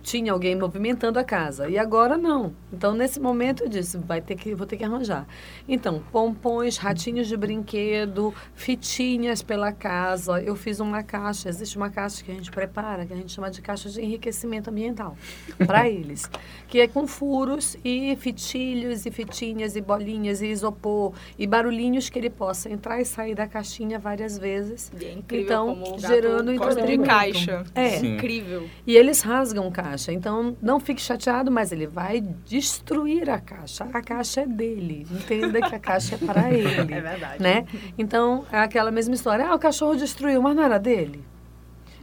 Tinha 0.07 0.31
alguém 0.31 0.55
movimentando 0.55 1.19
a 1.19 1.25
casa. 1.25 1.69
E 1.69 1.77
agora 1.77 2.17
não. 2.17 2.55
Então, 2.73 2.95
nesse 2.95 3.19
momento, 3.19 3.65
eu 3.65 3.69
disse, 3.69 3.99
vai 3.99 4.21
ter 4.21 4.37
que, 4.37 4.55
vou 4.55 4.65
ter 4.65 4.77
que 4.77 4.85
arranjar. 4.85 5.27
Então, 5.69 6.01
pompons, 6.13 6.77
ratinhos 6.77 7.27
de 7.27 7.37
brinquedo, 7.37 8.33
fitinhas 8.55 9.43
pela 9.43 9.73
casa. 9.73 10.41
Eu 10.41 10.55
fiz 10.55 10.79
uma 10.79 11.03
caixa, 11.03 11.49
existe 11.49 11.77
uma 11.77 11.91
caixa 11.91 12.23
que 12.23 12.31
a 12.31 12.35
gente 12.35 12.53
prepara, 12.53 13.05
que 13.05 13.13
a 13.13 13.17
gente 13.17 13.33
chama 13.33 13.51
de 13.51 13.61
caixa 13.61 13.89
de 13.91 14.01
enriquecimento 14.01 14.71
ambiental, 14.71 15.17
para 15.67 15.89
eles. 15.89 16.31
Que 16.69 16.83
é 16.83 16.87
com 16.87 17.05
furos 17.09 17.77
e 17.85 18.15
fitilhos 18.15 19.07
e 19.07 19.11
fitinhas 19.11 19.75
e 19.75 19.81
bolinhas 19.81 20.41
e 20.41 20.47
isopor 20.47 21.15
e 21.37 21.49
barulhinhos 21.49 22.09
que 22.09 22.17
ele 22.17 22.31
possa 22.31 22.71
entrar 22.71 23.01
e 23.01 23.05
sair 23.05 23.35
da 23.35 23.49
caixinha 23.49 23.99
várias 23.99 24.39
vezes. 24.39 24.93
E 25.01 25.05
é 25.05 25.13
incrível 25.15 25.45
Então, 25.47 25.67
como 25.75 25.97
o 25.97 25.99
gerando 25.99 26.55
gosta 26.55 26.83
de 26.83 26.97
caixa. 26.99 27.65
É. 27.75 27.99
Sim. 27.99 28.15
Incrível. 28.15 28.69
E 28.87 28.97
eles 28.97 29.21
rasgam 29.21 29.69
caixa. 29.69 29.96
Então, 30.13 30.57
não 30.63 30.79
fique 30.79 31.01
chateado, 31.01 31.51
mas 31.51 31.73
ele 31.73 31.87
vai 31.87 32.21
destruir 32.21 33.29
a 33.31 33.39
caixa. 33.41 33.85
A 33.93 34.03
caixa 34.03 34.43
é 34.43 34.47
dele. 34.47 35.07
Entenda 35.11 35.61
que 35.61 35.75
a 35.75 35.79
caixa 35.79 36.15
é 36.15 36.19
para 36.19 36.51
ele. 36.53 36.95
É 36.95 37.01
verdade. 37.01 37.43
Né? 37.43 37.67
Então, 37.97 38.45
é 38.53 38.59
aquela 38.59 38.91
mesma 38.91 39.15
história. 39.15 39.47
Ah, 39.47 39.55
o 39.55 39.59
cachorro 39.59 39.97
destruiu, 39.97 40.43
mas 40.43 40.55
não 40.55 40.63
era 40.63 40.79
dele. 40.79 41.25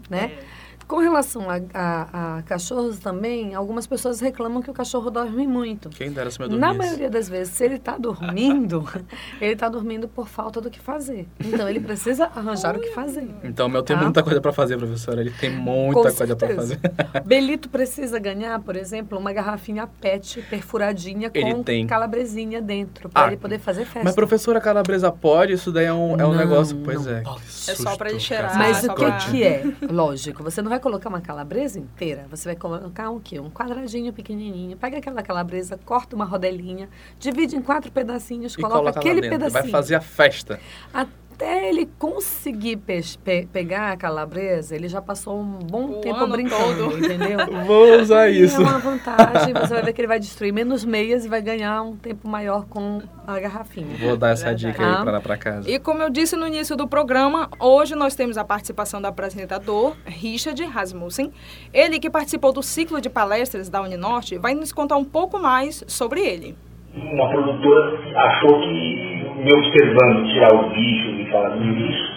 Né? 0.09 0.31
É. 0.37 0.62
Com 0.87 0.97
relação 0.97 1.49
a, 1.49 1.59
a- 1.73 2.37
a 2.37 2.41
cachorros 2.43 2.99
também, 2.99 3.55
algumas 3.55 3.87
pessoas 3.87 4.19
reclamam 4.19 4.61
que 4.61 4.69
o 4.69 4.73
cachorro 4.73 5.09
dorme 5.09 5.47
muito. 5.47 5.89
Quem 5.89 6.11
dera 6.11 6.29
se 6.29 6.39
meu 6.39 6.49
Na 6.49 6.67
dormisse. 6.67 6.77
maioria 6.87 7.09
das 7.09 7.29
vezes, 7.29 7.53
se 7.53 7.63
ele 7.63 7.75
está 7.75 7.97
dormindo, 7.97 8.87
ele 9.41 9.53
está 9.53 9.69
dormindo 9.69 10.07
por 10.07 10.27
falta 10.27 10.59
do 10.61 10.69
que 10.69 10.79
fazer. 10.79 11.27
Então, 11.43 11.67
ele 11.69 11.79
precisa 11.79 12.25
arranjar 12.25 12.75
o 12.75 12.79
que 12.79 12.89
fazer. 12.91 13.27
Então, 13.43 13.67
meu 13.69 13.81
tem 13.81 13.95
Tá. 13.95 14.01
muita 14.03 14.23
coisa 14.23 14.41
pra 14.41 14.51
fazer, 14.51 14.77
professora. 14.77 15.21
Ele 15.21 15.31
tem 15.31 15.49
muita 15.49 15.93
Com 15.95 16.01
coisa 16.01 16.35
pra 16.35 16.47
certeza. 16.47 16.55
fazer. 16.55 16.79
Belito 17.25 17.69
precisa 17.69 18.19
ganhar, 18.19 18.59
por 18.59 18.75
exemplo, 18.75 19.17
uma 19.17 19.31
garrafinha 19.31 19.87
PET 19.87 20.41
perfuradinha 20.49 21.31
Ele 21.33 21.53
com 21.53 21.63
tem. 21.63 21.87
calabresinha 21.87 22.61
dentro, 22.61 23.09
para 23.09 23.25
Ah, 23.25 23.27
ele 23.27 23.37
poder 23.37 23.59
fazer 23.59 23.85
festa. 23.85 24.01
Mas, 24.03 24.15
professora 24.15 24.59
Calabresa 24.59 25.11
pode? 25.11 25.53
Isso 25.53 25.71
daí 25.71 25.85
é 25.85 25.93
um, 25.93 26.11
é 26.19 26.25
um 26.25 26.31
Não, 26.31 26.35
negócio. 26.35 26.77
Pois 26.83 27.05
é. 27.07 27.23
É 27.67 27.75
só 27.75 27.95
pra 27.95 28.09
ele 28.09 28.19
cheirar. 28.19 28.57
Mas 28.57 28.83
o 28.83 28.93
que, 28.93 29.11
que 29.31 29.43
é? 29.43 29.63
Lógico, 29.89 30.43
você 30.43 30.61
não 30.61 30.72
vai 30.73 30.79
colocar 30.79 31.09
uma 31.09 31.21
calabresa 31.21 31.79
inteira, 31.79 32.25
você 32.29 32.49
vai 32.49 32.55
colocar 32.55 33.09
um 33.11 33.19
quê? 33.19 33.39
Um 33.39 33.49
quadradinho 33.49 34.11
pequenininho. 34.11 34.75
Pega 34.77 34.97
aquela 34.97 35.21
calabresa, 35.21 35.79
corta 35.85 36.15
uma 36.15 36.25
rodelinha, 36.25 36.89
divide 37.19 37.55
em 37.55 37.61
quatro 37.61 37.91
pedacinhos, 37.91 38.55
coloca 38.55 38.77
coloca 38.77 38.99
aquele 38.99 39.21
pedacinho. 39.21 39.61
Vai 39.63 39.69
fazer 39.69 39.95
a 39.95 40.01
festa. 40.01 40.59
Até 40.93 41.22
ele 41.43 41.89
conseguir 41.99 42.77
pe- 42.77 43.01
pe- 43.23 43.47
pegar 43.51 43.91
a 43.91 43.97
calabresa, 43.97 44.75
ele 44.75 44.87
já 44.87 45.01
passou 45.01 45.39
um 45.39 45.59
bom 45.59 45.85
O 45.85 46.01
tempo 46.01 46.25
brincando, 46.27 46.89
todo. 46.91 46.97
entendeu? 46.97 47.37
Vou 47.65 47.99
usar 47.99 48.29
E 48.29 48.41
isso. 48.43 48.55
É 48.57 48.59
uma 48.59 48.79
vantagem, 48.79 49.53
você 49.53 49.67
vai 49.73 49.83
ver 49.83 49.93
que 49.93 50.01
ele 50.01 50.07
vai 50.07 50.19
destruir 50.19 50.51
menos 50.53 50.83
meias 50.85 51.25
e 51.25 51.29
vai 51.29 51.41
ganhar 51.41 51.81
um 51.81 51.95
tempo 51.95 52.27
maior 52.27 52.65
com 52.65 53.01
a 53.25 53.39
garrafinha. 53.39 53.97
Vou 53.99 54.15
dar 54.17 54.29
essa 54.29 54.53
dica 54.53 54.81
aí 54.85 54.93
Ah. 54.95 55.01
pra 55.01 55.11
lá 55.11 55.21
pra 55.21 55.37
casa. 55.37 55.69
E 55.69 55.79
como 55.79 56.01
eu 56.01 56.09
disse 56.09 56.35
no 56.35 56.47
início 56.47 56.75
do 56.75 56.87
programa, 56.87 57.49
hoje 57.59 57.95
nós 57.95 58.15
temos 58.15 58.37
a 58.37 58.43
participação 58.43 59.01
do 59.01 59.07
apresentador 59.07 59.95
Richard 60.05 60.63
Rasmussen. 60.65 61.31
Ele 61.73 61.99
que 61.99 62.09
participou 62.09 62.51
do 62.53 62.61
ciclo 62.63 63.01
de 63.01 63.09
palestras 63.09 63.69
da 63.69 63.81
Uninorte 63.81 64.37
vai 64.37 64.53
nos 64.53 64.71
contar 64.71 64.97
um 64.97 65.05
pouco 65.05 65.39
mais 65.39 65.83
sobre 65.87 66.21
ele. 66.21 66.55
Uma 66.95 67.27
produtora 67.29 67.97
achou 68.15 68.59
que 68.59 69.25
me 69.37 69.53
observando 69.53 70.27
tirar 70.31 70.53
os 70.53 70.71
bichos 70.73 71.19
e 71.19 71.25
falar 71.31 71.49
do 71.49 71.63
lixo, 71.63 72.13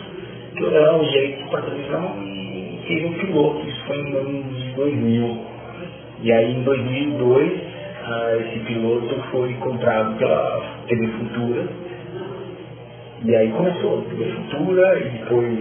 que 0.54 0.62
eu 0.62 0.70
era 0.70 0.96
um 0.96 1.04
jeito 1.04 1.48
para 1.50 1.62
televisão 1.62 2.14
e 2.22 2.78
fiz 2.86 3.04
um 3.04 3.12
piloto, 3.14 3.66
isso 3.66 3.84
foi 3.86 3.98
em 3.98 4.16
anos 4.16 4.74
2000. 4.76 5.38
E 6.22 6.32
aí 6.32 6.56
em 6.56 6.62
2002 6.62 7.52
ah, 8.04 8.36
esse 8.40 8.58
piloto 8.60 9.14
foi 9.30 9.54
comprado 9.54 10.16
pela 10.18 10.62
TV 10.88 11.08
Futura. 11.08 11.66
E 13.24 13.34
aí 13.34 13.50
começou 13.50 13.98
a 13.98 14.10
TV 14.10 14.32
Futura 14.32 14.98
e 14.98 15.08
depois 15.18 15.58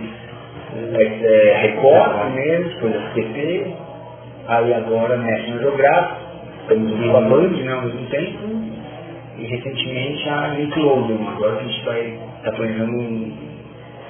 eh, 0.76 1.20
eh, 1.24 1.58
Record 1.62 2.20
primeiro, 2.20 2.70
depois 2.70 2.96
SBT, 2.96 3.74
aí 4.48 4.74
agora 4.74 5.18
National 5.18 5.60
Geographic, 5.62 6.16
estamos 6.62 6.92
ouvindo 6.92 7.18
a 7.18 7.22
Band 7.22 7.48
né, 7.48 7.72
ao 7.72 7.82
mesmo 7.84 8.06
tempo 8.08 8.76
e 9.38 9.46
recentemente 9.46 10.30
a 10.30 10.54
Nickelodeon. 10.56 11.28
Agora 11.30 11.60
a 11.60 11.64
gente 11.64 11.86
vai 11.86 12.20
estar 12.38 12.52
planejando 12.52 12.92
um- 12.92 13.38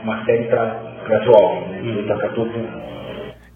uma 0.03 0.23
série 0.25 0.43
para 0.45 1.23
jovens, 1.25 1.71
né? 1.83 1.95
8 1.97 2.13
a 2.13 2.17
14 2.19 2.51
anos. 2.55 2.85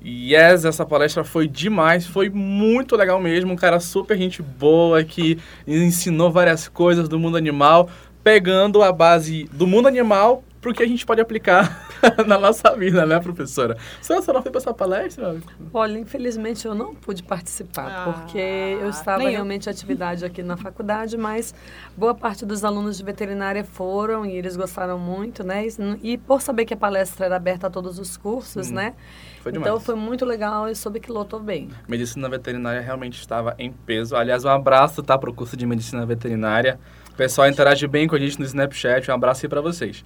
Yes, 0.03 0.63
essa 0.63 0.85
palestra 0.85 1.23
foi 1.25 1.47
demais, 1.47 2.07
foi 2.07 2.29
muito 2.29 2.95
legal 2.95 3.19
mesmo. 3.19 3.51
Um 3.51 3.55
cara 3.57 3.79
super 3.81 4.17
gente 4.17 4.41
boa 4.41 5.03
que 5.03 5.37
ensinou 5.67 6.31
várias 6.31 6.69
coisas 6.69 7.09
do 7.09 7.19
mundo 7.19 7.35
animal, 7.35 7.89
pegando 8.23 8.81
a 8.81 8.91
base 8.93 9.49
do 9.51 9.67
mundo 9.67 9.87
animal 9.89 10.41
pro 10.61 10.73
que 10.73 10.83
a 10.83 10.87
gente 10.87 11.05
pode 11.05 11.19
aplicar 11.21 11.87
na 12.27 12.37
nossa 12.37 12.75
vida, 12.75 13.05
né, 13.05 13.19
professora? 13.19 13.77
Você 14.01 14.13
não 14.13 14.21
foi 14.21 14.51
pra 14.51 14.57
essa 14.57 14.73
palestra? 14.73 15.37
Olha, 15.73 15.97
infelizmente 15.99 16.65
eu 16.65 16.73
não 16.75 16.93
pude 16.95 17.23
participar, 17.23 17.87
Ah, 17.87 18.11
porque 18.11 18.37
eu 18.37 18.89
estava 18.89 19.23
eu. 19.23 19.29
realmente 19.29 19.67
em 19.67 19.69
atividade 19.71 20.25
aqui 20.25 20.41
na 20.43 20.57
faculdade, 20.57 21.17
mas 21.17 21.53
boa 21.95 22.13
parte 22.15 22.45
dos 22.45 22.63
alunos 22.63 22.97
de 22.97 23.03
veterinária 23.03 23.63
foram 23.63 24.25
e 24.25 24.31
eles 24.35 24.55
gostaram 24.55 24.97
muito, 24.97 25.43
né? 25.43 25.65
E, 25.67 26.13
e 26.13 26.17
por 26.17 26.41
saber 26.41 26.65
que 26.65 26.73
a 26.73 26.77
palestra 26.77 27.25
era 27.25 27.35
aberta 27.35 27.67
a 27.67 27.69
todos 27.69 27.99
os 27.99 28.17
cursos, 28.17 28.69
né? 28.71 28.93
Foi 29.41 29.51
demais. 29.51 29.69
então 29.71 29.79
foi 29.79 29.95
muito 29.95 30.25
legal 30.25 30.67
e 30.69 30.75
soube 30.75 30.99
que 30.99 31.11
lotou 31.11 31.39
bem. 31.39 31.69
Medicina 31.87 32.27
veterinária 32.27 32.81
realmente 32.81 33.19
estava 33.19 33.55
em 33.57 33.71
peso. 33.71 34.15
Aliás, 34.15 34.43
um 34.43 34.49
abraço, 34.49 35.01
tá, 35.01 35.17
pro 35.17 35.33
curso 35.33 35.55
de 35.55 35.65
medicina 35.65 36.05
veterinária. 36.05 36.79
O 37.11 37.15
pessoal 37.15 37.47
interage 37.47 37.87
bem 37.87 38.07
com 38.07 38.15
a 38.15 38.19
gente 38.19 38.37
no 38.39 38.45
Snapchat. 38.45 39.09
Um 39.09 39.13
abraço 39.13 39.45
aí 39.45 39.49
pra 39.49 39.61
vocês. 39.61 40.03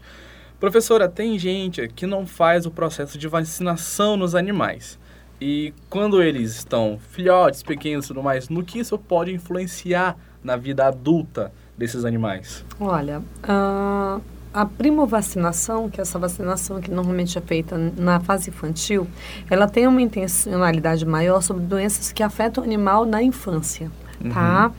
Professora, 0.64 1.10
tem 1.10 1.38
gente 1.38 1.90
que 1.90 2.08
não 2.08 2.26
faz 2.26 2.66
o 2.66 2.72
processo 2.72 3.18
de 3.18 3.28
vacinação 3.28 4.16
nos 4.16 4.34
animais. 4.34 4.98
E 5.42 5.74
quando 5.90 6.24
eles 6.24 6.56
estão 6.56 6.98
filhotes, 7.10 7.62
pequenos 7.62 8.06
e 8.06 8.08
tudo 8.08 8.24
mais, 8.24 8.48
no 8.48 8.64
que 8.64 8.80
isso 8.80 8.98
pode 8.98 9.34
influenciar 9.34 10.16
na 10.42 10.56
vida 10.56 10.88
adulta 10.88 11.52
desses 11.78 12.06
animais? 12.06 12.64
Olha, 12.80 13.22
a, 13.44 14.22
a 14.54 14.66
primovacinação, 14.66 15.90
que 15.90 16.00
é 16.00 16.04
essa 16.04 16.18
vacinação 16.18 16.80
que 16.80 16.90
normalmente 16.90 17.38
é 17.38 17.42
feita 17.42 17.78
na 17.98 18.22
fase 18.22 18.50
infantil, 18.50 19.06
ela 19.50 19.68
tem 19.68 19.86
uma 19.86 20.02
intencionalidade 20.02 21.06
maior 21.06 21.42
sobre 21.42 21.66
doenças 21.66 22.14
que 22.14 22.24
afetam 22.24 22.64
o 22.64 22.66
animal 22.66 23.06
na 23.06 23.22
infância, 23.22 23.92
tá? 24.32 24.72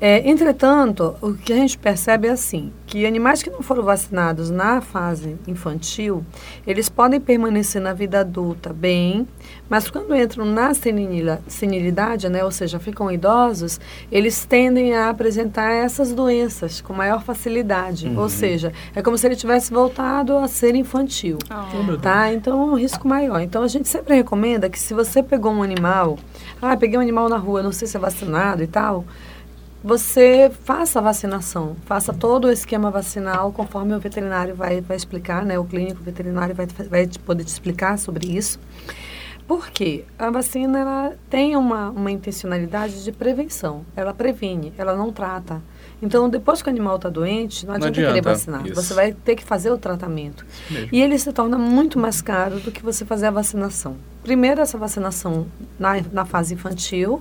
É, 0.00 0.28
entretanto, 0.28 1.14
o 1.22 1.32
que 1.34 1.52
a 1.52 1.56
gente 1.56 1.78
percebe 1.78 2.28
é 2.28 2.32
assim, 2.32 2.72
que 2.86 3.06
animais 3.06 3.42
que 3.42 3.48
não 3.48 3.62
foram 3.62 3.82
vacinados 3.82 4.50
na 4.50 4.80
fase 4.80 5.36
infantil, 5.46 6.24
eles 6.66 6.88
podem 6.88 7.20
permanecer 7.20 7.80
na 7.80 7.92
vida 7.92 8.20
adulta 8.20 8.72
bem, 8.72 9.26
mas 9.68 9.88
quando 9.88 10.14
entram 10.14 10.44
na 10.44 10.72
senilidade, 11.46 12.28
né, 12.28 12.44
ou 12.44 12.50
seja, 12.50 12.78
ficam 12.78 13.10
idosos, 13.10 13.80
eles 14.10 14.44
tendem 14.44 14.94
a 14.94 15.08
apresentar 15.08 15.70
essas 15.72 16.12
doenças 16.12 16.80
com 16.80 16.92
maior 16.92 17.22
facilidade. 17.22 18.06
Ou 18.16 18.28
seja, 18.28 18.72
é 18.94 19.00
como 19.00 19.16
se 19.16 19.26
ele 19.26 19.36
tivesse 19.36 19.72
voltado 19.72 20.36
a 20.36 20.48
ser 20.48 20.74
infantil. 20.74 21.38
Tá? 21.98 22.32
Então 22.32 22.60
é 22.60 22.72
um 22.72 22.74
risco 22.76 23.08
maior. 23.08 23.40
Então 23.40 23.62
a 23.62 23.68
gente 23.68 23.88
sempre 23.88 24.14
recomenda 24.14 24.68
que 24.68 24.78
se 24.78 24.92
você 24.92 25.22
pegou 25.22 25.52
um 25.52 25.62
animal, 25.62 26.18
ah, 26.60 26.76
peguei 26.76 26.98
um 26.98 27.02
animal 27.02 27.28
na 27.28 27.38
rua, 27.38 27.62
não 27.62 27.72
sei 27.72 27.88
se 27.88 27.96
é 27.96 28.00
vacinado 28.00 28.62
e 28.62 28.66
tal, 28.66 29.04
você 29.84 30.50
faça 30.62 30.98
a 30.98 31.02
vacinação, 31.02 31.76
faça 31.84 32.10
todo 32.10 32.46
o 32.46 32.50
esquema 32.50 32.90
vacinal 32.90 33.52
conforme 33.52 33.94
o 33.94 34.00
veterinário 34.00 34.54
vai, 34.54 34.80
vai 34.80 34.96
explicar, 34.96 35.44
né? 35.44 35.58
O 35.58 35.64
clínico 35.64 36.02
veterinário 36.02 36.54
vai, 36.54 36.66
vai 36.88 37.06
poder 37.26 37.44
te 37.44 37.48
explicar 37.48 37.98
sobre 37.98 38.26
isso. 38.34 38.58
Por 39.46 39.68
quê? 39.68 40.06
A 40.18 40.30
vacina 40.30 40.78
ela 40.78 41.12
tem 41.28 41.54
uma, 41.54 41.90
uma 41.90 42.10
intencionalidade 42.10 43.04
de 43.04 43.12
prevenção. 43.12 43.84
Ela 43.94 44.14
previne, 44.14 44.72
ela 44.78 44.96
não 44.96 45.12
trata. 45.12 45.60
Então, 46.00 46.30
depois 46.30 46.62
que 46.62 46.68
o 46.68 46.72
animal 46.72 46.96
está 46.96 47.10
doente, 47.10 47.66
não 47.66 47.74
Não 47.74 47.86
adianta, 47.86 47.94
querer 47.94 48.08
adianta, 48.08 48.30
vacinar. 48.30 48.66
isso. 48.66 48.74
Você 48.74 48.94
vai 48.94 49.12
ter 49.12 49.36
que 49.36 49.44
fazer 49.44 49.70
o 49.70 49.76
tratamento. 49.76 50.46
E 50.90 51.02
ele 51.02 51.18
se 51.18 51.30
torna 51.30 51.58
muito 51.58 51.98
mais 51.98 52.22
caro 52.22 52.58
do 52.58 52.72
que 52.72 52.82
você 52.82 53.04
fazer 53.04 53.26
a 53.26 53.30
vacinação. 53.30 53.98
Primeiro, 54.24 54.62
essa 54.62 54.78
vacinação 54.78 55.46
na, 55.78 56.00
na 56.10 56.24
fase 56.24 56.54
infantil, 56.54 57.20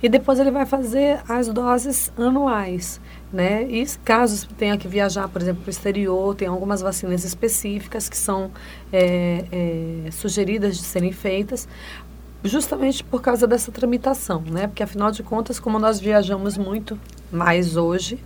e 0.00 0.08
depois 0.08 0.38
ele 0.38 0.52
vai 0.52 0.64
fazer 0.64 1.20
as 1.28 1.48
doses 1.48 2.12
anuais. 2.16 3.00
Né? 3.32 3.64
E 3.64 3.84
caso 4.04 4.46
tenha 4.56 4.78
que 4.78 4.86
viajar, 4.86 5.28
por 5.28 5.42
exemplo, 5.42 5.62
para 5.62 5.68
o 5.68 5.70
exterior, 5.70 6.36
tem 6.36 6.46
algumas 6.46 6.80
vacinas 6.80 7.24
específicas 7.24 8.08
que 8.08 8.16
são 8.16 8.52
é, 8.92 9.44
é, 9.50 10.10
sugeridas 10.12 10.76
de 10.76 10.84
serem 10.84 11.10
feitas, 11.10 11.66
justamente 12.44 13.02
por 13.02 13.20
causa 13.20 13.48
dessa 13.48 13.72
tramitação, 13.72 14.40
né? 14.48 14.68
Porque 14.68 14.84
afinal 14.84 15.10
de 15.10 15.24
contas, 15.24 15.58
como 15.58 15.80
nós 15.80 15.98
viajamos 15.98 16.56
muito 16.56 16.96
mais 17.32 17.76
hoje, 17.76 18.16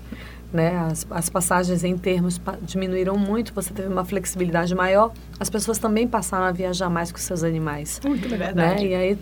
né? 0.53 0.77
As, 0.91 1.07
as 1.11 1.29
passagens 1.29 1.85
em 1.85 1.97
termos 1.99 2.39
pa- 2.39 2.57
diminuíram 2.63 3.17
muito, 3.17 3.53
você 3.55 3.73
teve 3.73 3.89
uma 3.89 4.05
flexibilidade 4.05 4.75
maior, 4.75 5.13
as 5.39 5.51
pessoas 5.51 5.79
também 5.79 6.07
passaram 6.09 6.45
a 6.47 6.53
viajar 6.53 6.89
mais 6.89 7.13
com 7.13 7.19
seus 7.19 7.43
animais. 7.45 8.01
É 8.05 8.09
Né? 8.09 8.37
verdade. 8.37 8.87
E 8.87 8.95
aí 8.95 9.19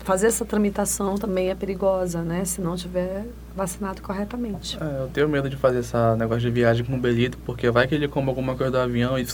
fazer 0.00 0.26
essa 0.26 0.44
tramitação 0.44 1.14
também 1.16 1.50
é 1.50 1.54
perigosa, 1.54 2.22
né? 2.22 2.44
Se 2.44 2.60
não 2.60 2.76
tiver 2.76 3.24
vacinado 3.56 4.00
corretamente. 4.02 4.78
É, 4.80 5.02
eu 5.02 5.08
tenho 5.08 5.28
medo 5.28 5.48
de 5.50 5.56
fazer 5.56 5.80
esse 5.80 5.94
negócio 6.18 6.42
de 6.42 6.50
viagem 6.50 6.84
com 6.84 6.94
o 6.96 6.98
Belito, 7.00 7.38
porque 7.44 7.70
vai 7.70 7.86
que 7.86 7.94
ele 7.94 8.08
come 8.08 8.28
alguma 8.28 8.54
coisa 8.56 8.72
do 8.72 8.78
avião 8.78 9.18
e. 9.18 9.26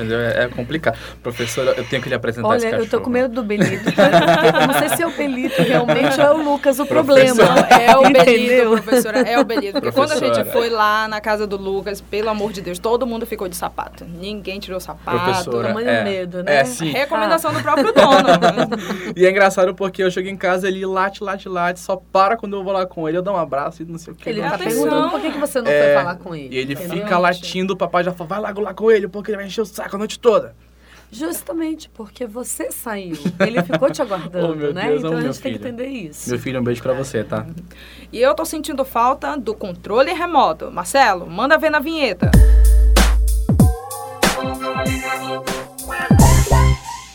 Entendeu? 0.00 0.20
É, 0.20 0.44
é 0.44 0.48
complicado. 0.48 0.98
Professora, 1.22 1.74
eu 1.76 1.84
tenho 1.84 2.02
que 2.02 2.08
lhe 2.08 2.14
apresentar 2.14 2.56
esse 2.56 2.66
Olha, 2.66 2.78
cachorro. 2.78 2.86
eu 2.86 2.90
tô 2.90 3.00
com 3.00 3.10
medo 3.10 3.34
do 3.34 3.42
Belito. 3.42 3.90
Eu 3.90 4.66
não 4.66 4.74
sei 4.74 4.88
se 4.96 5.02
é 5.02 5.06
o 5.06 5.10
Belito 5.10 5.62
realmente 5.62 6.20
ou 6.20 6.26
é 6.26 6.32
o 6.32 6.42
Lucas 6.42 6.78
o 6.78 6.86
problema. 6.86 7.34
Professora. 7.34 7.82
É 7.82 7.96
o 7.96 8.02
Belito, 8.10 8.70
professora, 8.70 9.18
é 9.20 9.38
o 9.38 9.44
Belito. 9.44 9.72
Porque 9.72 9.92
quando 9.92 10.12
a 10.12 10.16
gente 10.16 10.44
foi 10.50 10.70
lá 10.70 11.06
na 11.06 11.20
casa 11.20 11.46
do 11.46 11.56
Lucas, 11.56 12.00
pelo 12.00 12.28
amor 12.30 12.52
de 12.52 12.60
Deus, 12.60 12.78
todo 12.78 13.06
mundo 13.06 13.26
ficou 13.26 13.48
de 13.48 13.56
sapato. 13.56 14.04
Ninguém 14.04 14.58
tirou 14.58 14.78
o 14.78 14.80
sapato. 14.80 15.18
Professora, 15.18 15.68
tamanho 15.68 15.88
é, 15.88 16.04
medo, 16.04 16.42
né? 16.42 16.60
É, 16.60 16.64
sim. 16.64 16.90
Recomendação 16.90 17.52
do 17.52 17.60
próprio 17.60 17.92
dono. 17.94 18.28
E 19.16 19.26
é 19.26 19.30
engraçado 19.30 19.74
porque 19.74 20.02
eu 20.02 20.10
chego 20.10 20.28
em 20.28 20.36
casa, 20.36 20.68
ele 20.68 20.84
late, 20.86 21.22
late, 21.22 21.48
late, 21.48 21.80
só 21.80 21.96
para 21.96 22.36
quando 22.36 22.56
eu 22.56 22.64
vou 22.64 22.72
lá 22.72 22.86
com 22.86 23.08
ele, 23.08 23.18
eu 23.18 23.22
dou 23.22 23.34
um 23.34 23.38
abraço 23.38 23.82
e 23.82 23.84
não 23.84 23.98
sei 23.98 24.12
o 24.12 24.16
que. 24.16 24.28
Ele 24.28 24.42
não 24.42 24.50
tá 24.50 24.58
perguntando 24.58 25.10
por 25.10 25.20
que, 25.20 25.30
que 25.30 25.38
você 25.38 25.60
não 25.60 25.70
É, 25.70 25.84
foi 25.84 26.02
falar 26.02 26.16
com 26.16 26.34
ele. 26.34 26.54
E 26.54 26.58
ele 26.58 26.76
fica 26.76 27.18
latindo, 27.18 27.74
o 27.74 27.76
papai 27.76 28.04
já 28.04 28.12
fala, 28.12 28.28
vai 28.28 28.40
lá, 28.40 28.60
lá 28.60 28.74
com 28.74 28.90
ele, 28.90 29.08
porque 29.08 29.30
ele 29.30 29.38
vai 29.38 29.46
encher 29.46 29.62
o 29.62 29.66
saco 29.66 29.89
a 29.96 29.98
noite 29.98 30.18
toda. 30.18 30.54
Justamente 31.12 31.88
porque 31.92 32.24
você 32.24 32.70
saiu. 32.70 33.16
Ele 33.40 33.60
ficou 33.64 33.90
te 33.90 34.00
aguardando, 34.02 34.68
Oh, 34.68 34.72
né? 34.72 34.86
Deus, 34.88 34.98
então 35.00 35.10
amo 35.12 35.18
a 35.18 35.22
gente 35.22 35.40
tem 35.40 35.52
que 35.52 35.58
filho. 35.58 35.68
entender 35.68 35.86
isso. 35.88 36.30
Meu 36.30 36.38
filho, 36.38 36.60
um 36.60 36.62
beijo 36.64 36.80
pra 36.82 36.92
você, 36.92 37.24
tá? 37.24 37.44
E 38.12 38.18
eu 38.20 38.32
tô 38.34 38.44
sentindo 38.44 38.84
falta 38.84 39.36
do 39.36 39.52
controle 39.54 40.12
remoto. 40.12 40.70
Marcelo, 40.70 41.28
manda 41.28 41.58
ver 41.58 41.70
na 41.70 41.80
vinheta. 41.80 42.30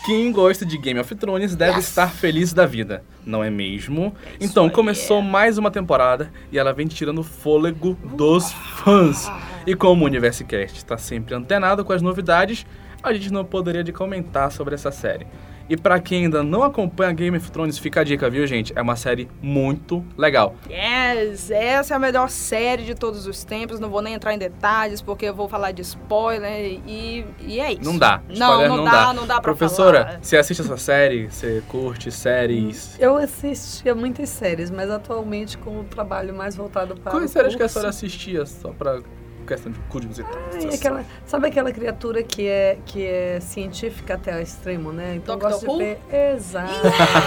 Quem 0.05 0.31
gosta 0.31 0.63
de 0.65 0.77
Game 0.77 0.99
of 0.99 1.15
Thrones 1.15 1.55
deve 1.55 1.79
estar 1.79 2.07
feliz 2.11 2.53
da 2.53 2.65
vida, 2.65 3.03
não 3.25 3.43
é 3.43 3.49
mesmo? 3.49 4.13
Então, 4.39 4.69
começou 4.69 5.19
mais 5.21 5.57
uma 5.57 5.71
temporada 5.71 6.31
e 6.51 6.59
ela 6.59 6.71
vem 6.73 6.85
tirando 6.85 7.19
o 7.19 7.23
fôlego 7.23 7.97
dos 8.15 8.51
fãs. 8.51 9.27
E 9.65 9.75
como 9.75 10.03
o 10.03 10.07
Universecast 10.07 10.77
está 10.77 10.97
sempre 10.97 11.33
antenado 11.33 11.83
com 11.83 11.91
as 11.93 12.01
novidades, 12.01 12.65
a 13.01 13.13
gente 13.13 13.31
não 13.31 13.43
poderia 13.45 13.83
de 13.83 13.91
comentar 13.91 14.51
sobre 14.51 14.75
essa 14.75 14.91
série. 14.91 15.25
E 15.67 15.75
pra 15.75 15.99
quem 15.99 16.25
ainda 16.25 16.43
não 16.43 16.61
acompanha 16.61 17.11
Game 17.11 17.35
of 17.35 17.49
Thrones, 17.49 17.79
fica 17.79 18.01
a 18.01 18.03
dica, 18.03 18.29
viu, 18.29 18.45
gente? 18.45 18.71
É 18.75 18.81
uma 18.83 18.95
série 18.95 19.27
muito 19.41 20.05
legal. 20.15 20.53
Yes, 20.69 21.49
essa 21.49 21.95
é 21.95 21.97
a 21.97 21.99
melhor 21.99 22.29
série 22.29 22.83
de 22.83 22.93
todos 22.93 23.25
os 23.25 23.43
tempos. 23.43 23.79
Não 23.79 23.89
vou 23.89 23.99
nem 23.99 24.13
entrar 24.13 24.35
em 24.35 24.37
detalhes 24.37 25.01
porque 25.01 25.25
eu 25.25 25.33
vou 25.33 25.49
falar 25.49 25.71
de 25.71 25.81
spoiler 25.81 26.79
e, 26.85 27.25
e 27.41 27.59
é 27.59 27.73
isso. 27.73 27.83
Não 27.83 27.97
dá. 27.97 28.21
Não, 28.27 28.33
Spoiler 28.51 28.69
não, 28.69 28.77
não 28.77 28.83
dá, 28.85 28.91
dá. 28.91 29.13
não 29.13 29.25
dá 29.25 29.33
pra 29.35 29.41
Professora, 29.41 30.05
falar. 30.05 30.19
você 30.21 30.37
assiste 30.37 30.61
essa 30.61 30.77
série? 30.77 31.31
Você 31.31 31.63
curte 31.67 32.11
séries? 32.11 32.95
Eu 32.99 33.17
assistia 33.17 33.95
muitas 33.95 34.29
séries, 34.29 34.69
mas 34.69 34.91
atualmente 34.91 35.57
com 35.57 35.79
o 35.79 35.83
trabalho 35.83 36.31
mais 36.35 36.55
voltado 36.55 36.95
para 36.95 37.11
Quais 37.11 37.31
o 37.31 37.33
séries 37.33 37.55
que 37.55 37.63
a 37.63 37.65
curso. 37.65 37.73
senhora 37.73 37.89
assistia 37.89 38.45
só 38.45 38.69
pra 38.69 38.99
questão 39.45 39.71
de 39.71 39.79
curiosidade? 39.89 40.35
Ai, 40.53 40.73
aquela, 40.75 41.05
sabe 41.25 41.47
aquela 41.47 41.71
criatura 41.71 42.23
que 42.23 42.47
é, 42.47 42.77
que 42.85 43.05
é 43.05 43.39
científica 43.39 44.15
até 44.15 44.33
ao 44.33 44.41
extremo, 44.41 44.91
né? 44.91 45.15
Então 45.15 45.37
Doctor 45.37 45.51
gosto 45.51 45.71
Who? 45.71 45.77
de 45.79 45.83
ver. 45.85 46.33
Exato. 46.35 46.71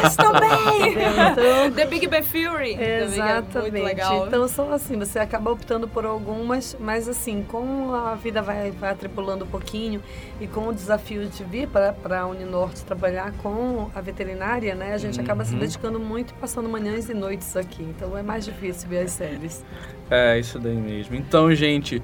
Yes, 0.05 0.17
também! 0.17 0.93
Então, 1.33 1.71
The 1.73 1.87
Big 1.87 2.07
Bang 2.07 2.27
Theory. 2.27 2.75
É 2.75 3.05
Exatamente. 3.05 3.73
muito 3.73 3.85
legal. 3.85 4.27
Então 4.27 4.49
são 4.49 4.73
assim, 4.73 4.99
você 4.99 5.19
acaba 5.19 5.51
optando 5.51 5.87
por 5.89 6.05
algumas, 6.05 6.77
mas 6.81 7.09
assim, 7.09 7.45
como 7.49 7.95
a 7.95 8.15
vida 8.15 8.43
vai, 8.43 8.71
vai 8.71 8.91
atribulando 8.91 9.45
um 9.45 9.49
pouquinho 9.49 10.03
e 10.41 10.47
com 10.47 10.69
o 10.69 10.75
desafio 10.75 11.27
de 11.27 11.45
vir 11.45 11.69
para 11.69 12.21
a 12.21 12.27
Uninorte 12.27 12.85
trabalhar 12.85 13.33
com 13.43 13.91
a 13.95 14.01
veterinária, 14.01 14.75
né? 14.75 14.93
A 14.95 14.99
gente 14.99 15.21
acaba 15.21 15.45
se 15.45 15.53
Uhum. 15.55 15.61
dedicando 15.61 15.99
muito 16.01 16.31
e 16.31 16.35
passando 16.35 16.69
manhãs 16.69 17.09
e 17.09 17.15
noites 17.15 17.57
aqui. 17.57 17.83
Então 17.83 18.17
é 18.17 18.23
mais 18.23 18.45
difícil 18.45 18.89
ver 18.89 19.01
as 19.05 19.13
séries. 19.13 19.65
É, 20.11 20.39
isso 20.39 20.59
daí 20.59 20.75
mesmo. 20.77 21.15
Então, 21.17 21.55
gente, 21.55 22.03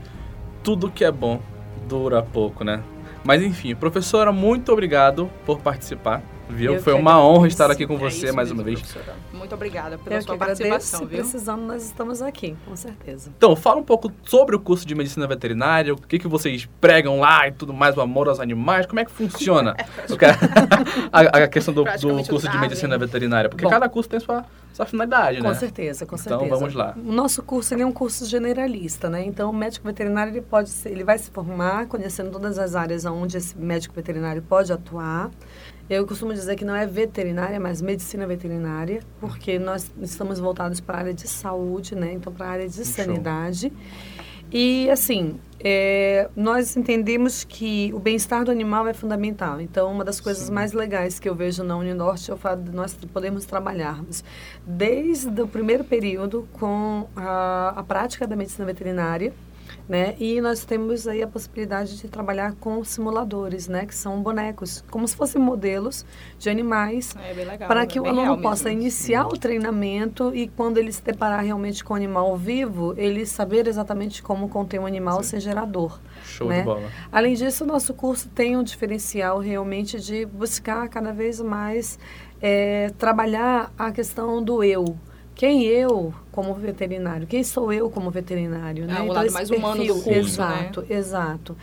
tudo 0.65 0.91
que 0.91 1.05
é 1.05 1.13
bom 1.13 1.41
dura 1.87 2.23
pouco, 2.23 2.65
né? 2.65 2.83
Mas 3.23 3.43
enfim, 3.43 3.75
professora, 3.75 4.33
muito 4.33 4.73
obrigado 4.73 5.31
por 5.45 5.61
participar, 5.61 6.23
viu? 6.49 6.75
Eu 6.75 6.83
Foi 6.83 6.93
uma 6.95 7.23
honra 7.25 7.47
estar 7.49 7.71
aqui 7.71 7.87
com 7.87 7.95
É 7.95 7.99
você 7.99 8.27
isso 8.27 8.35
mais 8.37 8.49
mesmo, 8.49 8.61
uma 8.61 8.65
vez. 8.65 8.81
professora. 8.81 9.17
Muito 9.33 9.55
obrigada 9.55 9.99
pela 9.99 10.17
Eu 10.17 10.23
sua 10.23 10.37
participação, 10.37 11.01
Se 11.01 11.07
viu? 11.07 11.19
precisando, 11.19 11.63
nós 11.63 11.85
estamos 11.85 12.23
aqui, 12.23 12.57
com 12.67 12.75
certeza. 12.77 13.31
Então, 13.37 13.55
fala 13.55 13.81
um 13.81 13.85
pouco 13.85 14.11
sobre 14.25 14.57
o 14.57 14.61
curso 14.61 14.87
de 14.87 14.95
medicina 14.95 15.27
veterinária, 15.27 15.93
o 15.93 15.97
que, 15.97 16.19
que 16.19 16.29
vocês 16.29 16.69
pregam 16.81 17.21
lá 17.21 17.49
e 17.49 17.53
tudo 17.53 17.73
mais, 17.73 17.97
o 17.97 18.01
amor 18.01 18.29
aos 18.29 18.41
animais, 18.41 18.87
como 18.87 19.01
é 19.01 19.05
que 19.05 19.11
funciona 19.11 19.75
a, 21.13 21.21
a 21.45 21.49
questão 21.49 21.73
do, 21.75 21.85
do 21.85 22.25
curso 22.29 22.49
de 22.49 22.59
medicina 22.59 22.97
veterinária, 22.99 23.49
porque 23.49 23.65
Bom. 23.65 23.71
cada 23.71 23.89
curso 23.89 24.09
tem 24.09 24.21
sua, 24.21 24.45
sua 24.73 24.87
finalidade, 24.87 25.41
Com 25.41 25.49
né? 25.49 25.55
certeza, 25.55 26.07
com 26.07 26.17
Então, 26.17 26.39
certeza. 26.39 26.57
vamos 26.57 26.75
lá. 26.75 26.95
O 26.97 27.13
nosso 27.13 27.43
curso 27.43 27.75
ele 27.75 27.83
é 27.83 27.87
um 27.87 27.93
curso 27.93 28.27
generalista, 28.27 29.09
né? 29.09 29.25
Então, 29.25 29.51
o 29.51 29.53
médico 29.53 29.87
veterinário 29.87 30.33
ele 30.33 30.41
pode 30.41 30.71
ser, 30.71 30.91
ele 30.91 31.05
vai 31.05 31.19
se 31.19 31.31
formar 31.31 31.87
conhecendo 31.87 32.31
todas 32.31 32.59
as 32.59 32.75
áreas 32.75 33.05
onde 33.05 33.37
esse 33.37 33.57
médico 33.59 33.95
veterinário 33.95 34.43
pode 34.43 34.73
atuar. 34.73 35.31
Eu 35.89 36.07
costumo 36.07 36.33
dizer 36.35 36.57
que 36.57 36.65
não 36.65 36.75
é 36.75 36.87
veterinária, 36.87 37.59
mas 37.59 37.81
medicina 37.81 38.27
veterinária, 38.27 39.01
porque 39.21 39.59
nós 39.59 39.91
estamos 40.03 40.39
voltados 40.39 40.81
para 40.81 40.97
a 40.97 41.01
área 41.01 41.15
de 41.15 41.27
saúde, 41.29 41.95
né? 41.95 42.13
Então, 42.13 42.33
para 42.33 42.47
a 42.47 42.51
área 42.51 42.69
de 42.69 42.77
Show. 42.77 42.85
sanidade. 42.85 43.73
E, 44.53 44.89
assim, 44.91 45.41
é, 45.59 46.29
nós 46.37 46.77
entendemos 46.77 47.43
que 47.43 47.91
o 47.95 47.99
bem-estar 47.99 48.45
do 48.45 48.51
animal 48.51 48.87
é 48.87 48.95
fundamental. 48.95 49.61
Então, 49.61 49.91
uma 49.91 50.05
das 50.05 50.21
coisas 50.21 50.49
mais 50.49 50.73
legais 50.73 51.19
que 51.19 51.29
eu 51.29 51.35
vejo 51.35 51.65
na 51.65 51.77
Uninorte 51.77 52.31
é 52.31 52.35
o 52.35 52.37
fato 52.37 52.63
de 52.63 52.71
nós 52.71 52.95
podermos 53.13 53.45
trabalharmos 53.47 54.23
desde 54.65 55.43
o 55.43 55.49
primeiro 55.49 55.83
período 55.83 56.47
com 56.53 57.09
a, 57.17 57.73
a 57.77 57.83
prática 57.83 58.27
da 58.27 58.37
medicina 58.37 58.65
veterinária, 58.65 59.33
né? 59.89 60.15
E 60.19 60.41
nós 60.41 60.65
temos 60.65 61.07
aí 61.07 61.23
a 61.23 61.27
possibilidade 61.27 61.99
de 61.99 62.09
trabalhar 62.09 62.55
com 62.55 62.83
simuladores, 62.85 63.69
né? 63.69 63.85
Que 63.85 63.95
são 63.95 64.23
bonecos, 64.23 64.83
como 64.91 65.07
se 65.07 65.15
fossem 65.15 65.41
modelos 65.41 66.05
de 66.39 66.49
animais 66.49 67.15
É 67.17 67.57
para 67.67 67.83
é 67.83 67.87
que 67.87 68.01
o 68.01 68.05
bem 68.05 68.13
aluno 68.13 68.41
possa 68.41 68.69
mesmo. 68.69 68.83
iniciar 68.83 69.27
o 69.27 69.37
treinamento 69.37 70.35
e 70.35 70.49
quando 70.49 70.79
ele 70.79 70.91
se 70.91 71.03
deparar 71.03 71.45
realmente 71.45 71.85
com 71.85 71.93
o 71.93 71.97
animal 71.97 72.37
vivo, 72.37 72.95
ele 72.97 73.27
saber 73.27 73.67
exatamente 73.67 74.23
como 74.23 74.49
conter 74.49 74.81
um 74.81 74.87
animal 74.87 75.23
sem 75.23 75.39
gerador. 75.39 76.01
Show 76.25 76.49
né? 76.49 76.61
de 76.61 76.65
bola. 76.65 76.89
Além 77.13 77.35
disso, 77.35 77.65
o 77.65 77.67
nosso 77.67 77.93
curso 77.93 78.29
tem 78.29 78.57
um 78.57 78.63
diferencial 78.63 79.39
realmente 79.39 80.01
de 80.01 80.25
buscar 80.25 80.89
cada 80.89 81.13
vez 81.13 81.41
mais 81.41 81.99
eh, 82.41 82.91
trabalhar 82.99 83.73
a 83.79 83.93
questão 83.93 84.43
do 84.43 84.65
eu. 84.65 84.97
Quem 85.35 85.65
eu 85.65 86.15
como 86.31 86.55
veterinário? 86.55 87.27
Quem 87.27 87.43
sou 87.43 87.73
eu 87.73 87.91
como 87.91 88.11
veterinário? 88.11 88.85
É, 88.85 88.87
né? 88.87 89.01
o 89.03 89.13
lado 89.13 89.27
esse 89.27 89.35
mais 89.35 89.51
humano 89.51 89.85
do 89.85 89.95
curso, 89.95 90.11
Exato, 90.13 90.85
exato. 90.89 91.57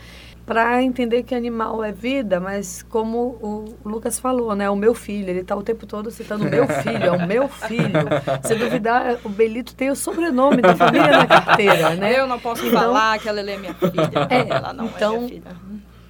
Para 0.44 0.82
entender 0.82 1.22
que 1.22 1.36
animal 1.36 1.84
é 1.84 1.92
vida, 1.92 2.40
mas 2.40 2.82
como 2.82 3.38
o 3.40 3.74
Lucas 3.84 4.18
falou, 4.18 4.56
né? 4.56 4.68
O 4.68 4.74
meu 4.74 4.92
filho, 4.92 5.30
ele 5.30 5.40
está 5.40 5.54
o 5.54 5.62
tempo 5.62 5.86
todo 5.86 6.10
citando 6.10 6.44
o 6.44 6.50
meu 6.50 6.66
filho, 6.66 7.04
é 7.04 7.12
o 7.12 7.26
meu 7.26 7.48
filho. 7.48 8.08
Se 8.42 8.56
duvidar, 8.56 9.18
o 9.24 9.28
Belito 9.28 9.72
tem 9.72 9.88
o 9.88 9.94
sobrenome 9.94 10.60
da 10.60 10.74
família 10.74 11.16
na 11.18 11.26
carteira, 11.28 11.90
né? 11.94 12.18
Eu 12.18 12.26
não 12.26 12.40
posso 12.40 12.66
Então- 12.66 12.80
falar 12.80 13.20
que 13.20 13.28
ela 13.28 13.40
é 13.40 13.56
minha 13.56 13.72
filha. 13.72 14.10
É, 14.28 14.48
ela 14.48 14.72
não 14.72 14.86
então, 14.86 15.14
é 15.14 15.18
minha 15.18 15.28
filha. 15.28 15.56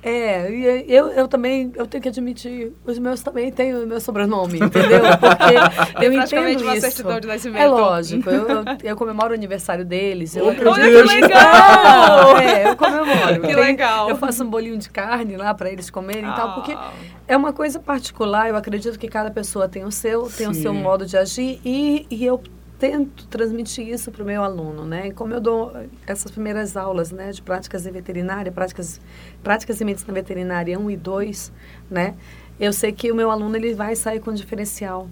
É, 0.04 0.50
e 0.50 0.92
eu, 0.92 1.08
eu 1.12 1.28
também, 1.28 1.70
eu 1.76 1.86
tenho 1.86 2.02
que 2.02 2.08
admitir, 2.08 2.72
os 2.84 2.98
meus 2.98 3.22
também 3.22 3.52
têm 3.52 3.72
o 3.72 3.86
meu 3.86 4.00
sobrenome, 4.00 4.58
entendeu? 4.58 5.00
Porque 5.20 6.04
eu 6.04 6.12
entendo 6.12 6.62
uma 6.62 6.72
isso. 6.72 6.80
certidão 6.80 7.20
de 7.20 7.28
nascimento. 7.28 7.62
É 7.62 7.66
lógico, 7.68 8.28
eu, 8.28 8.48
eu, 8.48 8.64
eu 8.82 8.96
comemoro 8.96 9.30
o 9.30 9.34
aniversário 9.34 9.84
deles. 9.84 10.34
Eu 10.34 10.46
Oh! 10.46 10.70
Olha 10.70 10.84
que 10.84 11.20
legal! 11.20 12.36
É, 12.38 12.68
eu 12.68 12.76
comemoro. 12.76 13.34
Que 13.40 13.46
Tem- 13.46 13.54
legal. 13.56 14.08
Eu 14.10 14.16
faço 14.16 14.42
um 14.42 14.50
bolinho 14.50 14.76
de 14.76 14.90
carne 14.90 15.36
lá 15.36 15.54
para 15.54 15.70
eles 15.70 15.88
comerem 15.88 16.28
e 16.28 16.34
tal, 16.34 16.54
porque 16.54 16.72
Ah. 16.72 16.90
é 17.28 17.36
uma 17.36 17.52
coisa 17.52 17.78
particular. 17.78 18.48
Eu 18.48 18.56
acredito 18.56 18.98
que 18.98 19.06
cada 19.08 19.30
pessoa 19.30 19.68
tem 19.68 19.84
o 19.84 19.92
seu, 19.92 20.22
tem 20.30 20.48
o 20.48 20.54
seu 20.54 20.72
Sim. 20.72 20.80
modo 20.82 21.06
de 21.06 21.16
agir 21.16 21.60
e, 21.64 22.06
e 22.10 22.24
eu 22.24 22.42
tento 22.82 23.28
transmitir 23.28 23.86
isso 23.86 24.10
para 24.10 24.24
o 24.24 24.26
meu 24.26 24.42
aluno, 24.42 24.84
né? 24.84 25.12
Como 25.12 25.32
eu 25.32 25.40
dou 25.40 25.72
essas 26.04 26.32
primeiras 26.32 26.76
aulas, 26.76 27.12
né, 27.12 27.30
de 27.30 27.40
práticas 27.40 27.86
em 27.86 27.92
veterinária, 27.92 28.50
práticas, 28.50 29.00
práticas 29.40 29.80
em 29.80 29.84
medicina 29.84 30.12
veterinária 30.12 30.76
1 30.76 30.90
e 30.90 30.96
2, 30.96 31.52
né? 31.88 32.16
Eu 32.58 32.72
sei 32.72 32.90
que 32.90 33.12
o 33.12 33.14
meu 33.14 33.30
aluno 33.30 33.54
ele 33.54 33.72
vai 33.72 33.94
sair 33.94 34.18
com 34.18 34.34
diferencial. 34.34 35.08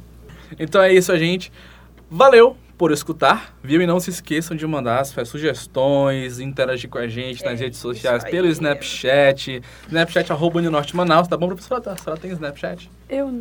Então 0.59 0.83
é 0.83 0.93
isso, 0.93 1.17
gente. 1.17 1.53
Valeu 2.11 2.57
por 2.81 2.93
escutar, 2.93 3.55
viu? 3.63 3.83
E 3.83 3.87
não 3.87 4.01
se 4.01 4.09
esqueçam 4.09 4.57
de 4.57 4.67
mandar 4.67 5.01
as 5.01 5.09
suas 5.09 5.29
sugestões, 5.29 6.41
interagir 6.41 6.89
com 6.89 6.97
a 6.97 7.07
gente 7.07 7.45
nas 7.45 7.61
É, 7.61 7.65
redes 7.65 7.79
sociais, 7.79 8.25
pelo 8.25 8.47
Snapchat, 8.47 9.61
Snapchat 9.87 10.33
arroba 10.33 10.61
Uninorte 10.61 10.97
Manaus, 10.97 11.29
tá 11.29 11.37
bom, 11.37 11.49
professora? 11.49 11.93
A 11.93 11.97
senhora 11.99 12.19
tem 12.19 12.31
Snapchat? 12.31 12.91
Eu 13.07 13.31
não. 13.31 13.41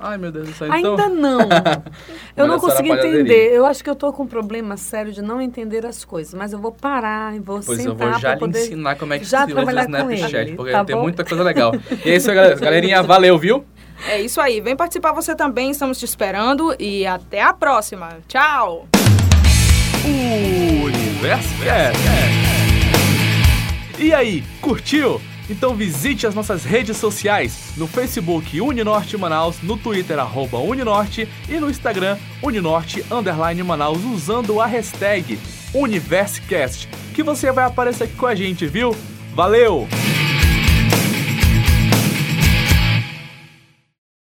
Ai, 0.00 0.18
meu 0.18 0.32
Deus 0.32 0.48
do 0.48 0.54
céu, 0.54 0.74
então... 0.74 0.96
Ainda 0.98 1.08
não. 1.08 1.38
Eu 2.36 2.48
não 2.48 2.58
consegui 2.58 2.90
entender. 2.90 3.52
Eu 3.52 3.64
acho 3.64 3.84
que 3.84 3.90
eu 3.90 3.94
tô 3.94 4.12
com 4.12 4.22
um 4.24 4.26
problema 4.26 4.76
sério 4.76 5.12
de 5.12 5.22
não 5.22 5.40
entender 5.40 5.84
as 5.86 6.04
coisas. 6.04 6.32
Mas 6.32 6.52
eu 6.52 6.58
vou 6.58 6.72
parar 6.72 7.36
e 7.36 7.38
vou 7.38 7.60
Pois 7.60 7.78
sentar 7.82 8.08
eu 8.08 8.12
vou 8.12 8.18
já 8.20 8.34
lhe 8.34 8.40
poder... 8.40 8.60
ensinar 8.60 8.96
como 8.96 9.12
é 9.12 9.18
que 9.18 9.24
já 9.24 9.46
se 9.46 9.52
usa 9.52 9.60
o 9.62 9.80
Snapchat, 9.80 10.36
ele, 10.36 10.56
porque 10.56 10.72
tá 10.72 10.84
tem 10.84 10.96
bom? 10.96 11.02
muita 11.02 11.22
coisa 11.24 11.44
legal. 11.44 11.72
E 12.04 12.10
é 12.10 12.16
isso 12.16 12.30
aí, 12.30 12.36
galera. 12.36 12.56
galerinha. 12.56 13.02
Valeu, 13.04 13.36
viu? 13.38 13.64
É 14.08 14.20
isso 14.20 14.40
aí. 14.40 14.60
Vem 14.60 14.76
participar 14.76 15.12
você 15.12 15.34
também. 15.34 15.70
Estamos 15.70 15.98
te 15.98 16.04
esperando. 16.04 16.74
E 16.78 17.06
até 17.06 17.42
a 17.42 17.52
próxima. 17.52 18.18
Tchau! 18.28 18.88
Universo 20.04 21.48
Cast. 21.62 22.00
E 23.98 24.14
aí, 24.14 24.42
curtiu? 24.60 25.20
Então 25.50 25.74
visite 25.74 26.26
as 26.26 26.34
nossas 26.34 26.64
redes 26.64 26.96
sociais 26.96 27.72
no 27.76 27.88
Facebook 27.88 28.60
Uninorte 28.60 29.16
Manaus, 29.18 29.60
no 29.62 29.76
Twitter 29.76 30.18
arroba 30.18 30.58
Uninorte 30.58 31.28
e 31.48 31.58
no 31.58 31.68
Instagram 31.68 32.16
Uninorte 32.40 33.04
Underline 33.10 33.62
Manaus 33.64 34.02
usando 34.04 34.60
a 34.60 34.66
hashtag 34.66 35.38
UniverseCast, 35.74 36.88
que 37.12 37.22
você 37.22 37.50
vai 37.50 37.64
aparecer 37.64 38.04
aqui 38.04 38.14
com 38.14 38.26
a 38.26 38.34
gente, 38.34 38.66
viu? 38.66 38.96
Valeu! 39.34 39.88